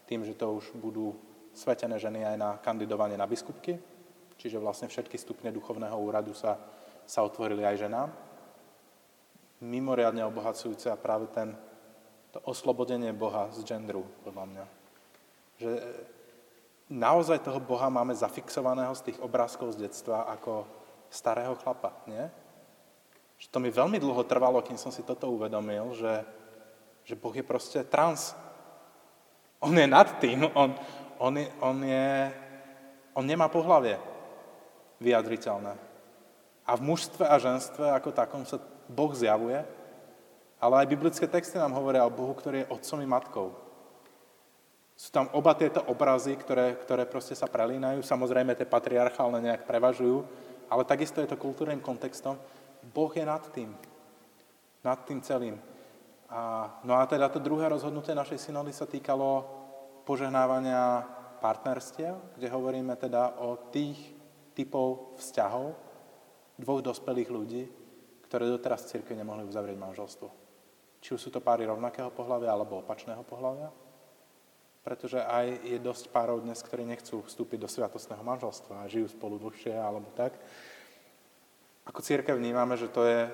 tým, 0.06 0.28
že 0.28 0.36
to 0.36 0.60
už 0.60 0.76
budú 0.76 1.16
svetené 1.56 1.96
ženy 1.98 2.24
aj 2.24 2.38
na 2.38 2.50
kandidovanie 2.60 3.16
na 3.16 3.28
biskupky, 3.28 3.80
čiže 4.36 4.60
vlastne 4.60 4.92
všetky 4.92 5.16
stupne 5.16 5.50
duchovného 5.50 5.96
úradu 5.96 6.36
sa, 6.36 6.60
sa 7.08 7.24
otvorili 7.24 7.64
aj 7.64 7.88
ženám. 7.88 8.10
Mimoriadne 9.62 10.26
obohacujúce 10.28 10.90
a 10.92 11.00
práve 11.00 11.32
ten, 11.32 11.54
to 12.36 12.40
oslobodenie 12.44 13.14
Boha 13.16 13.48
z 13.56 13.64
gendru, 13.64 14.04
podľa 14.26 14.46
mňa. 14.48 14.66
Že 15.62 15.72
naozaj 16.92 17.40
toho 17.40 17.64
Boha 17.64 17.88
máme 17.88 18.12
zafixovaného 18.12 18.92
z 19.00 19.12
tých 19.12 19.18
obrázkov 19.24 19.74
z 19.74 19.88
detstva 19.88 20.28
ako 20.28 20.68
starého 21.08 21.56
chlapa, 21.56 21.96
nie? 22.04 22.28
Že 23.40 23.48
to 23.48 23.58
mi 23.64 23.70
veľmi 23.72 23.98
dlho 23.98 24.22
trvalo, 24.28 24.60
kým 24.62 24.78
som 24.78 24.92
si 24.92 25.02
toto 25.02 25.32
uvedomil, 25.32 25.96
že, 25.98 26.22
že 27.08 27.16
Boh 27.18 27.34
je 27.34 27.42
proste 27.42 27.82
trans. 27.88 28.36
On 29.64 29.74
je 29.74 29.88
nad 29.88 30.06
tým, 30.20 30.46
on, 30.54 30.76
on, 31.18 31.34
je, 31.40 31.48
on, 31.64 31.78
je, 31.82 32.10
on 33.18 33.26
nemá 33.26 33.50
pohlavie 33.50 33.98
vyjadriteľné. 35.02 35.74
A 36.68 36.72
v 36.78 36.86
mužstve 36.86 37.26
a 37.26 37.36
ženstve 37.42 37.90
ako 37.90 38.14
takom 38.14 38.44
sa 38.46 38.62
Boh 38.86 39.10
zjavuje, 39.16 39.66
ale 40.62 40.74
aj 40.78 40.92
biblické 40.94 41.26
texty 41.26 41.58
nám 41.58 41.74
hovoria 41.74 42.06
o 42.06 42.14
Bohu, 42.14 42.38
ktorý 42.38 42.62
je 42.62 42.72
otcom 42.72 43.00
i 43.02 43.08
matkou. 43.10 43.48
Sú 45.02 45.10
tam 45.10 45.34
oba 45.34 45.58
tieto 45.58 45.82
obrazy, 45.90 46.38
ktoré, 46.38 46.78
ktoré 46.78 47.10
proste 47.10 47.34
sa 47.34 47.50
prelínajú. 47.50 48.06
Samozrejme, 48.06 48.54
tie 48.54 48.70
patriarchálne 48.70 49.42
nejak 49.42 49.66
prevažujú, 49.66 50.22
ale 50.70 50.86
takisto 50.86 51.18
je 51.18 51.34
to 51.34 51.42
kultúrnym 51.42 51.82
kontextom. 51.82 52.38
Boh 52.94 53.10
je 53.10 53.26
nad 53.26 53.42
tým. 53.50 53.74
Nad 54.86 55.02
tým 55.10 55.26
celým. 55.26 55.58
A, 56.30 56.70
no 56.86 57.02
a 57.02 57.10
teda 57.10 57.34
to 57.34 57.42
druhé 57.42 57.66
rozhodnutie 57.74 58.14
našej 58.14 58.46
synody 58.46 58.70
sa 58.78 58.86
týkalo 58.86 59.42
požehnávania 60.06 61.02
partnerstiev, 61.42 62.38
kde 62.38 62.54
hovoríme 62.54 62.94
teda 62.94 63.42
o 63.42 63.58
tých 63.74 63.98
typov 64.54 65.18
vzťahov 65.18 65.74
dvoch 66.62 66.82
dospelých 66.86 67.30
ľudí, 67.34 67.64
ktoré 68.30 68.46
doteraz 68.46 68.86
v 68.86 69.02
cirkvi 69.02 69.18
nemohli 69.18 69.50
uzavrieť 69.50 69.82
manželstvo. 69.82 70.30
Či 71.02 71.18
už 71.18 71.22
sú 71.26 71.30
to 71.34 71.42
páry 71.42 71.66
rovnakého 71.66 72.14
pohľavia 72.14 72.54
alebo 72.54 72.86
opačného 72.86 73.26
pohľavia 73.26 73.91
pretože 74.82 75.22
aj 75.22 75.62
je 75.62 75.78
dosť 75.78 76.10
párov 76.10 76.42
dnes, 76.42 76.58
ktorí 76.58 76.82
nechcú 76.86 77.22
vstúpiť 77.22 77.62
do 77.62 77.70
sviatostného 77.70 78.26
manželstva 78.26 78.82
a 78.82 78.90
žijú 78.90 79.14
spolu 79.14 79.38
dlhšie 79.38 79.78
alebo 79.78 80.10
tak. 80.18 80.34
Ako 81.86 82.02
církev 82.02 82.34
vnímame, 82.38 82.74
že 82.78 82.90
to 82.90 83.06
je 83.06 83.30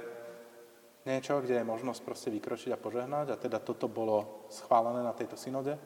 niečo, 1.07 1.39
kde 1.39 1.63
je 1.63 1.69
možnosť 1.69 2.03
proste 2.03 2.29
vykročiť 2.35 2.75
a 2.75 2.79
požehnať 2.79 3.31
a 3.31 3.39
teda 3.39 3.63
toto 3.63 3.87
bolo 3.87 4.47
schválené 4.51 4.99
na 4.99 5.15
tejto 5.15 5.39
synode. 5.39 5.79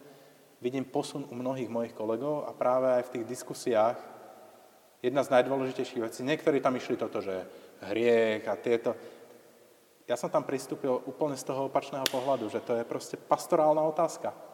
Vidím 0.61 0.85
posun 0.85 1.29
u 1.29 1.33
mnohých 1.37 1.69
mojich 1.69 1.93
kolegov 1.93 2.49
a 2.49 2.57
práve 2.57 2.89
aj 2.89 3.09
v 3.09 3.13
tých 3.17 3.25
diskusiách 3.37 3.97
jedna 5.01 5.21
z 5.21 5.33
najdôležitejších 5.33 6.01
vecí, 6.01 6.21
niektorí 6.25 6.61
tam 6.61 6.77
išli 6.77 6.97
toto, 6.97 7.21
že 7.21 7.45
hriech 7.85 8.45
a 8.49 8.57
tieto. 8.57 8.93
Ja 10.09 10.17
som 10.17 10.29
tam 10.29 10.45
pristúpil 10.45 10.93
úplne 11.05 11.37
z 11.37 11.45
toho 11.45 11.69
opačného 11.69 12.05
pohľadu, 12.09 12.49
že 12.49 12.61
to 12.61 12.77
je 12.77 12.85
proste 12.85 13.17
pastorálna 13.17 13.81
otázka 13.85 14.50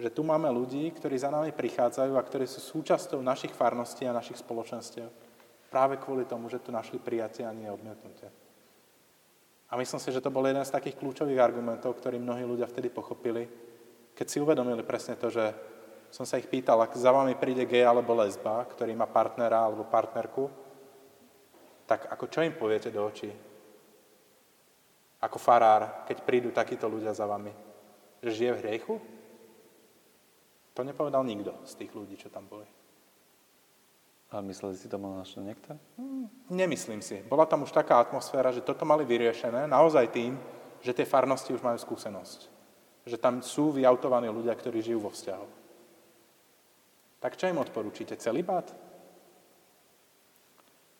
že 0.00 0.08
tu 0.08 0.24
máme 0.24 0.48
ľudí, 0.48 0.88
ktorí 0.96 1.20
za 1.20 1.28
nami 1.28 1.52
prichádzajú 1.52 2.16
a 2.16 2.24
ktorí 2.24 2.48
sú 2.48 2.64
súčasťou 2.80 3.20
našich 3.20 3.52
farností 3.52 4.08
a 4.08 4.16
našich 4.16 4.40
spoločenstiev. 4.40 5.12
Práve 5.68 6.00
kvôli 6.00 6.24
tomu, 6.24 6.48
že 6.48 6.58
tu 6.58 6.72
našli 6.72 6.96
prijatie 6.96 7.44
a 7.44 7.52
nie 7.52 7.68
odmietnutie. 7.68 8.32
A 9.70 9.78
myslím 9.78 10.00
si, 10.02 10.10
že 10.10 10.24
to 10.24 10.34
bol 10.34 10.42
jeden 10.42 10.64
z 10.64 10.74
takých 10.74 10.98
kľúčových 10.98 11.38
argumentov, 11.38 11.94
ktorý 12.00 12.18
mnohí 12.18 12.42
ľudia 12.42 12.66
vtedy 12.66 12.90
pochopili, 12.90 13.46
keď 14.16 14.26
si 14.26 14.42
uvedomili 14.42 14.82
presne 14.82 15.14
to, 15.14 15.30
že 15.30 15.54
som 16.10 16.26
sa 16.26 16.42
ich 16.42 16.50
pýtal, 16.50 16.82
ak 16.82 16.98
za 16.98 17.14
vami 17.14 17.38
príde 17.38 17.62
gej 17.70 17.86
alebo 17.86 18.18
lesba, 18.18 18.66
ktorý 18.66 18.98
má 18.98 19.06
partnera 19.06 19.62
alebo 19.62 19.86
partnerku, 19.86 20.50
tak 21.86 22.10
ako 22.10 22.24
čo 22.26 22.42
im 22.42 22.58
poviete 22.58 22.90
do 22.90 23.06
očí? 23.06 23.30
Ako 25.22 25.38
farár, 25.38 26.02
keď 26.08 26.16
prídu 26.26 26.50
takíto 26.50 26.90
ľudia 26.90 27.14
za 27.14 27.30
vami? 27.30 27.54
Že 28.26 28.30
žije 28.34 28.52
v 28.52 28.60
hriechu? 28.66 28.94
To 30.74 30.86
nepovedal 30.86 31.26
nikto 31.26 31.54
z 31.66 31.72
tých 31.84 31.92
ľudí, 31.94 32.14
čo 32.14 32.30
tam 32.30 32.46
boli. 32.46 32.66
A 34.30 34.38
mysleli 34.46 34.78
si 34.78 34.86
to 34.86 34.94
možno 34.94 35.42
niekto? 35.42 35.74
Hmm, 35.98 36.30
nemyslím 36.46 37.02
si. 37.02 37.18
Bola 37.26 37.50
tam 37.50 37.66
už 37.66 37.74
taká 37.74 37.98
atmosféra, 37.98 38.54
že 38.54 38.62
toto 38.62 38.86
mali 38.86 39.02
vyriešené 39.02 39.66
naozaj 39.66 40.06
tým, 40.14 40.38
že 40.78 40.94
tie 40.94 41.02
farnosti 41.02 41.50
už 41.50 41.66
majú 41.66 41.74
skúsenosť. 41.74 42.46
Že 43.10 43.16
tam 43.18 43.34
sú 43.42 43.74
vyautovaní 43.74 44.30
ľudia, 44.30 44.54
ktorí 44.54 44.78
žijú 44.78 45.02
vo 45.02 45.10
vzťahu. 45.10 45.46
Tak 47.20 47.34
čo 47.34 47.50
im 47.50 47.58
odporúčite? 47.58 48.14
Celibát? 48.16 48.70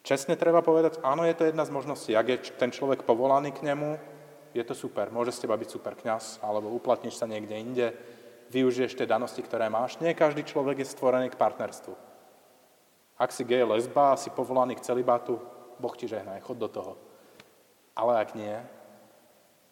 Čestne 0.02 0.34
treba 0.34 0.58
povedať, 0.58 0.98
áno, 1.06 1.22
je 1.22 1.36
to 1.38 1.46
jedna 1.46 1.62
z 1.62 1.70
možností. 1.70 2.18
Ak 2.18 2.26
je 2.26 2.38
ten 2.58 2.74
človek 2.74 3.06
povolaný 3.06 3.54
k 3.54 3.62
nemu, 3.62 3.94
je 4.50 4.64
to 4.66 4.74
super. 4.74 5.06
Môže 5.14 5.38
z 5.38 5.46
teba 5.46 5.54
byť 5.54 5.68
super 5.70 5.94
kňaz, 5.94 6.42
alebo 6.42 6.74
uplatníš 6.74 7.14
sa 7.14 7.30
niekde 7.30 7.54
inde, 7.54 7.86
využiješ 8.50 8.98
tie 8.98 9.06
danosti, 9.06 9.40
ktoré 9.40 9.70
máš. 9.70 9.96
Nie 10.02 10.12
každý 10.12 10.42
človek 10.42 10.82
je 10.82 10.90
stvorený 10.90 11.30
k 11.30 11.40
partnerstvu. 11.40 11.94
Ak 13.20 13.30
si 13.30 13.46
gej 13.46 13.64
lesba 13.64 14.18
si 14.18 14.28
povolaný 14.34 14.76
k 14.76 14.84
celibátu, 14.84 15.38
Boh 15.80 15.94
ti 15.96 16.10
žehnaj, 16.10 16.44
chod 16.44 16.58
do 16.58 16.68
toho. 16.68 16.98
Ale 17.96 18.20
ak 18.20 18.36
nie, 18.36 18.54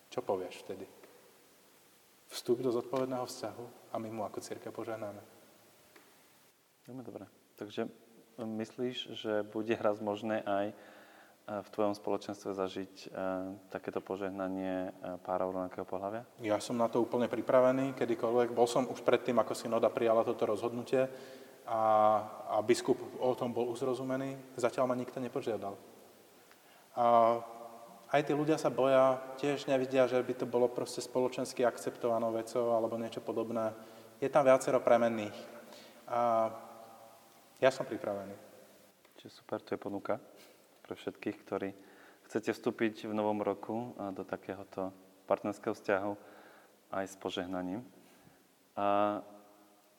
čo 0.08 0.24
povieš 0.24 0.64
vtedy? 0.64 0.88
vstup 2.28 2.60
do 2.60 2.72
zodpovedného 2.72 3.24
vzťahu 3.24 3.64
a 3.92 3.94
my 3.96 4.08
mu 4.12 4.22
ako 4.24 4.44
církev 4.44 4.72
požehnáme. 4.72 5.20
Dobre. 6.88 7.28
Takže 7.56 7.88
myslíš, 8.40 8.96
že 9.16 9.32
bude 9.44 9.76
raz 9.76 10.00
možné 10.00 10.40
aj 10.44 10.72
v 11.48 11.68
tvojom 11.72 11.96
spoločenstve 11.96 12.52
zažiť 12.52 12.94
uh, 13.08 13.56
takéto 13.72 14.04
požehnanie 14.04 14.92
uh, 14.92 15.16
párov 15.16 15.56
rovnakého 15.56 15.88
pohľavia? 15.88 16.28
Ja 16.44 16.60
som 16.60 16.76
na 16.76 16.92
to 16.92 17.00
úplne 17.00 17.24
pripravený, 17.24 17.96
kedykoľvek. 17.96 18.52
Bol 18.52 18.68
som 18.68 18.84
už 18.84 19.00
predtým, 19.00 19.40
ako 19.40 19.56
synoda 19.56 19.88
prijala 19.88 20.28
toto 20.28 20.44
rozhodnutie 20.44 21.08
a, 21.64 21.80
a 22.52 22.56
biskup 22.60 23.00
o 23.16 23.32
tom 23.32 23.56
bol 23.56 23.72
uzrozumený. 23.72 24.60
Zatiaľ 24.60 24.92
ma 24.92 24.96
nikto 25.00 25.24
nepožiadal. 25.24 25.72
A 27.00 27.04
aj 28.12 28.20
tí 28.28 28.32
ľudia 28.36 28.60
sa 28.60 28.68
boja, 28.68 29.16
tiež 29.40 29.64
nevidia, 29.72 30.04
že 30.04 30.20
by 30.20 30.44
to 30.44 30.44
bolo 30.44 30.68
proste 30.68 31.00
spoločensky 31.00 31.64
akceptovanou 31.64 32.28
vecou 32.36 32.76
alebo 32.76 33.00
niečo 33.00 33.24
podobné. 33.24 33.72
Je 34.20 34.28
tam 34.28 34.44
viacero 34.44 34.84
premenných. 34.84 35.36
A 36.12 36.52
ja 37.56 37.72
som 37.72 37.88
pripravený. 37.88 38.36
Čiže 39.16 39.32
super, 39.32 39.64
to 39.64 39.72
je 39.72 39.80
ponuka 39.80 40.20
pre 40.88 40.96
všetkých, 40.96 41.36
ktorí 41.44 41.70
chcete 42.24 42.56
vstúpiť 42.56 43.04
v 43.04 43.12
novom 43.12 43.44
roku 43.44 43.92
do 44.16 44.24
takéhoto 44.24 44.88
partnerského 45.28 45.76
vzťahu 45.76 46.12
aj 46.96 47.04
s 47.04 47.16
požehnaním. 47.20 47.84
A 48.72 49.20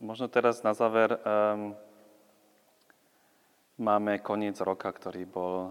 možno 0.01 0.25
teraz 0.25 0.65
na 0.65 0.73
záver 0.73 1.13
um, 1.13 1.77
máme 3.77 4.17
koniec 4.17 4.57
roka, 4.65 4.89
ktorý 4.89 5.29
bol 5.29 5.53
um, 5.53 5.69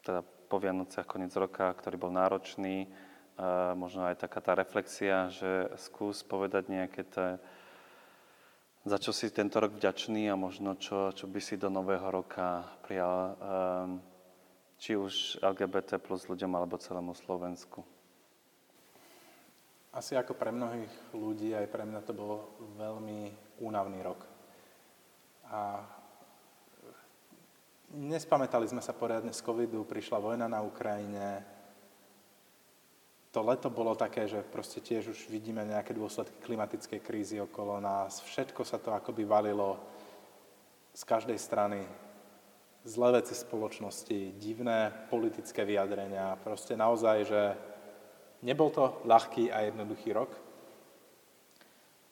teda 0.00 0.24
po 0.24 0.56
Vianociach 0.56 1.04
koniec 1.04 1.36
roka, 1.36 1.68
ktorý 1.76 2.00
bol 2.00 2.12
náročný, 2.16 2.88
uh, 2.88 3.76
možno 3.76 4.08
aj 4.08 4.24
taká 4.24 4.40
tá 4.40 4.56
reflexia, 4.56 5.28
že 5.28 5.68
skús 5.76 6.24
povedať 6.24 6.72
nejaké 6.72 7.04
tie 7.04 7.36
za 8.82 8.98
čo 8.98 9.14
si 9.14 9.30
tento 9.30 9.62
rok 9.62 9.78
vďačný 9.78 10.26
a 10.26 10.34
možno 10.34 10.74
čo, 10.74 11.14
čo 11.14 11.30
by 11.30 11.38
si 11.38 11.54
do 11.54 11.70
nového 11.70 12.10
roka 12.10 12.66
prijal, 12.82 13.14
um, 13.38 14.02
či 14.82 14.98
už 14.98 15.38
LGBT 15.38 16.02
plus 16.02 16.26
ľuďom 16.26 16.50
alebo 16.58 16.74
celému 16.82 17.14
Slovensku? 17.14 17.86
Asi 19.92 20.16
ako 20.18 20.34
pre 20.34 20.50
mnohých 20.50 20.90
ľudí, 21.14 21.52
aj 21.54 21.68
pre 21.68 21.84
mňa 21.84 22.00
to 22.02 22.16
bol 22.16 22.56
veľmi 22.80 23.30
únavný 23.60 24.00
rok. 24.02 24.24
A 25.52 25.84
nespamätali 27.92 28.66
sme 28.66 28.80
sa 28.80 28.96
poriadne 28.96 29.36
z 29.36 29.44
covidu, 29.44 29.84
prišla 29.84 30.18
vojna 30.18 30.48
na 30.48 30.64
Ukrajine, 30.64 31.44
to 33.32 33.40
leto 33.40 33.72
bolo 33.72 33.96
také, 33.96 34.28
že 34.28 34.44
proste 34.44 34.84
tiež 34.84 35.16
už 35.16 35.32
vidíme 35.32 35.64
nejaké 35.64 35.96
dôsledky 35.96 36.36
klimatickej 36.44 37.00
krízy 37.00 37.40
okolo 37.40 37.80
nás. 37.80 38.20
Všetko 38.20 38.60
sa 38.60 38.76
to 38.76 38.92
akoby 38.92 39.24
valilo 39.24 39.80
z 40.92 41.02
každej 41.08 41.40
strany. 41.40 41.80
Zlé 42.84 43.24
veci 43.24 43.32
spoločnosti, 43.32 44.36
divné 44.36 44.92
politické 45.08 45.64
vyjadrenia. 45.64 46.36
Proste 46.44 46.76
naozaj, 46.76 47.16
že 47.24 47.42
nebol 48.44 48.68
to 48.68 49.00
ľahký 49.08 49.48
a 49.48 49.64
jednoduchý 49.64 50.12
rok. 50.12 50.28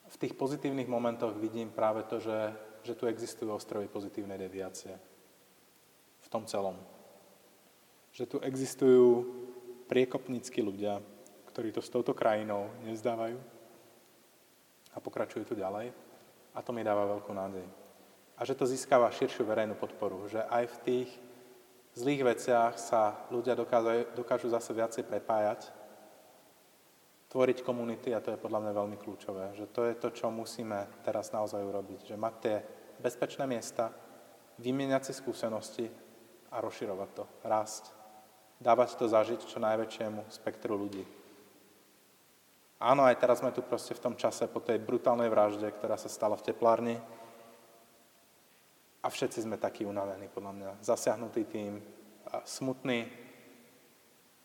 V 0.09 0.17
tých 0.17 0.33
pozitívnych 0.33 0.89
momentoch 0.89 1.37
vidím 1.37 1.69
práve 1.69 2.01
to, 2.09 2.17
že, 2.17 2.57
že 2.81 2.97
tu 2.97 3.05
existujú 3.05 3.53
ostrovy 3.53 3.93
pozitívnej 3.93 4.41
deviácie. 4.41 4.97
V 6.25 6.29
tom 6.33 6.49
celom. 6.49 6.81
Že 8.17 8.25
tu 8.25 8.37
existujú 8.41 9.40
priekopnícky 9.91 10.63
ľudia, 10.63 11.03
ktorí 11.51 11.75
to 11.75 11.83
s 11.83 11.91
touto 11.91 12.15
krajinou 12.15 12.71
nezdávajú 12.87 13.35
a 14.95 14.99
pokračujú 15.03 15.51
tu 15.51 15.55
ďalej. 15.59 15.91
A 16.55 16.63
to 16.63 16.71
mi 16.71 16.87
dáva 16.87 17.11
veľkú 17.11 17.35
nádej. 17.35 17.67
A 18.39 18.47
že 18.47 18.55
to 18.55 18.71
získava 18.71 19.11
širšiu 19.11 19.43
verejnú 19.43 19.75
podporu, 19.75 20.31
že 20.31 20.47
aj 20.47 20.65
v 20.71 20.77
tých 20.87 21.11
zlých 21.99 22.23
veciach 22.23 22.79
sa 22.79 23.27
ľudia 23.35 23.59
dokážu, 23.59 24.07
dokážu 24.15 24.47
zase 24.47 24.71
viacej 24.71 25.05
prepájať, 25.11 25.75
tvoriť 27.31 27.63
komunity 27.63 28.15
a 28.15 28.23
to 28.23 28.35
je 28.35 28.43
podľa 28.43 28.67
mňa 28.67 28.73
veľmi 28.75 28.97
kľúčové. 28.99 29.55
Že 29.59 29.67
to 29.71 29.81
je 29.87 29.95
to, 29.99 30.09
čo 30.15 30.27
musíme 30.31 30.87
teraz 31.03 31.31
naozaj 31.35 31.63
urobiť. 31.63 32.15
Že 32.15 32.17
mať 32.19 32.35
tie 32.43 32.57
bezpečné 32.99 33.47
miesta, 33.47 33.95
vymieňať 34.59 35.11
si 35.11 35.13
skúsenosti 35.15 35.87
a 36.51 36.59
rozširovať 36.59 37.11
to, 37.15 37.25
rásť 37.47 38.00
dávať 38.61 39.01
to 39.01 39.09
zažiť 39.09 39.41
čo 39.49 39.59
najväčšiemu 39.59 40.29
spektru 40.29 40.77
ľudí. 40.77 41.03
Áno, 42.81 43.05
aj 43.05 43.17
teraz 43.21 43.41
sme 43.41 43.53
tu 43.53 43.61
proste 43.61 43.93
v 43.97 44.05
tom 44.05 44.15
čase 44.17 44.49
po 44.49 44.61
tej 44.61 44.81
brutálnej 44.81 45.29
vražde, 45.29 45.69
ktorá 45.69 45.97
sa 46.01 46.09
stala 46.09 46.37
v 46.37 46.45
teplárni. 46.49 46.97
A 49.01 49.09
všetci 49.09 49.49
sme 49.49 49.57
takí 49.57 49.89
unavení, 49.89 50.29
podľa 50.29 50.53
mňa. 50.53 50.71
Zasiahnutý 50.85 51.45
tým, 51.49 51.81
smutný. 52.45 53.09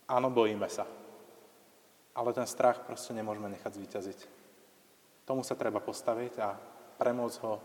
Áno, 0.07 0.31
bojíme 0.31 0.67
sa. 0.71 0.87
Ale 2.15 2.31
ten 2.31 2.47
strach 2.47 2.87
proste 2.87 3.11
nemôžeme 3.11 3.51
nechať 3.51 3.71
zvíťaziť. 3.75 4.19
Tomu 5.27 5.43
sa 5.43 5.59
treba 5.59 5.83
postaviť 5.83 6.33
a 6.39 6.55
premôcť 6.95 7.37
ho 7.43 7.59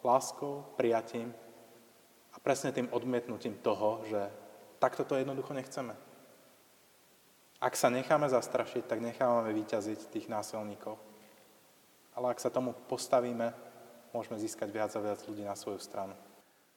láskou, 0.00 0.64
prijatím 0.80 1.28
a 2.32 2.36
presne 2.40 2.72
tým 2.72 2.88
odmietnutím 2.88 3.60
toho, 3.60 4.00
že 4.08 4.20
Takto 4.80 5.04
to 5.04 5.20
jednoducho 5.20 5.52
nechceme. 5.52 5.92
Ak 7.60 7.76
sa 7.76 7.92
necháme 7.92 8.24
zastrašiť, 8.32 8.88
tak 8.88 9.04
nechávame 9.04 9.52
vyťaziť 9.52 10.08
tých 10.08 10.32
násilníkov. 10.32 10.96
Ale 12.16 12.32
ak 12.32 12.40
sa 12.40 12.48
tomu 12.48 12.72
postavíme, 12.88 13.52
môžeme 14.16 14.40
získať 14.40 14.72
viac 14.72 14.88
a 14.96 15.04
viac 15.04 15.20
ľudí 15.28 15.44
na 15.44 15.52
svoju 15.52 15.76
stranu. 15.76 16.16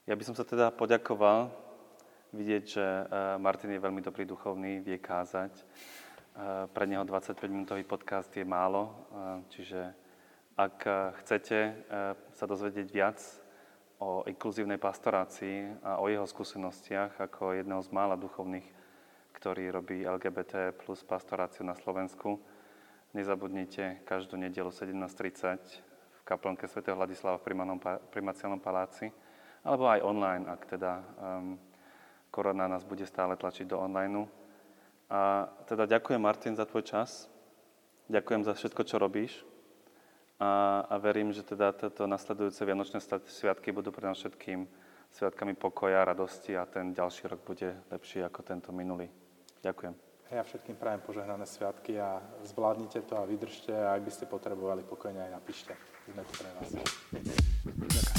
Ja 0.04 0.20
by 0.20 0.24
som 0.28 0.36
sa 0.36 0.44
teda 0.44 0.76
poďakoval 0.76 1.48
vidieť, 2.36 2.64
že 2.68 2.84
e, 2.84 3.04
Martin 3.40 3.72
je 3.72 3.80
veľmi 3.80 4.04
dobrý 4.04 4.28
duchovný, 4.28 4.84
vie 4.84 5.00
kázať. 5.00 5.56
E, 5.56 5.64
pre 6.68 6.84
neho 6.84 7.08
25-minútový 7.08 7.88
podcast 7.88 8.28
je 8.36 8.44
málo, 8.44 8.84
e, 8.84 8.94
čiže 9.56 9.82
ak 10.54 10.86
chcete 11.26 11.90
sa 12.30 12.46
dozvedieť 12.46 12.88
viac 12.94 13.18
o 14.04 14.28
inkluzívnej 14.28 14.76
pastorácii 14.76 15.80
a 15.80 16.04
o 16.04 16.12
jeho 16.12 16.28
skúsenostiach 16.28 17.24
ako 17.24 17.56
jedného 17.56 17.80
z 17.80 17.90
mála 17.96 18.20
duchovných, 18.20 18.68
ktorý 19.40 19.72
robí 19.72 20.04
LGBT 20.04 20.76
plus 20.76 21.08
pastoráciu 21.08 21.64
na 21.64 21.72
Slovensku. 21.72 22.36
Nezabudnite 23.16 24.04
každú 24.04 24.36
nedelu 24.36 24.68
17.30 24.68 25.56
v 26.20 26.22
kaplnke 26.28 26.68
svätého 26.68 27.00
Vladislava 27.00 27.40
v 27.40 27.48
primaciálnom 28.12 28.60
paláci, 28.60 29.08
alebo 29.64 29.88
aj 29.88 30.04
online, 30.04 30.44
ak 30.52 30.62
teda 30.68 30.92
um, 31.00 31.56
korona 32.28 32.68
nás 32.68 32.84
bude 32.84 33.08
stále 33.08 33.40
tlačiť 33.40 33.72
do 33.72 33.80
online. 33.80 34.28
A 35.08 35.48
teda 35.64 35.88
ďakujem 35.88 36.20
Martin 36.20 36.60
za 36.60 36.68
tvoj 36.68 36.84
čas, 36.84 37.32
ďakujem 38.12 38.44
za 38.44 38.52
všetko, 38.52 38.82
čo 38.84 39.00
robíš 39.00 39.53
a, 40.40 40.84
a 40.90 40.96
verím, 40.98 41.34
že 41.34 41.44
teda 41.44 41.72
tieto 41.72 42.08
nasledujúce 42.08 42.66
Vianočné 42.66 43.00
sviatky 43.28 43.72
budú 43.72 43.92
pre 43.94 44.08
nás 44.10 44.18
všetkým 44.18 44.68
sviatkami 45.14 45.54
pokoja, 45.54 46.06
radosti 46.06 46.58
a 46.58 46.66
ten 46.66 46.94
ďalší 46.94 47.30
rok 47.30 47.46
bude 47.46 47.78
lepší 47.92 48.26
ako 48.26 48.42
tento 48.42 48.72
minulý. 48.74 49.10
Ďakujem. 49.62 49.94
Ja 50.34 50.42
všetkým 50.42 50.82
prajem 50.82 51.06
požehnané 51.06 51.46
sviatky 51.46 52.02
a 52.02 52.18
zvládnite 52.42 53.06
to 53.06 53.14
a 53.14 53.26
vydržte 53.30 53.70
a 53.70 53.94
ak 53.94 54.02
by 54.02 54.12
ste 54.12 54.26
potrebovali 54.26 54.82
pokojne 54.82 55.22
aj 55.30 55.32
napíšte. 55.38 55.78
Sme 56.10 56.26
tu 56.26 58.13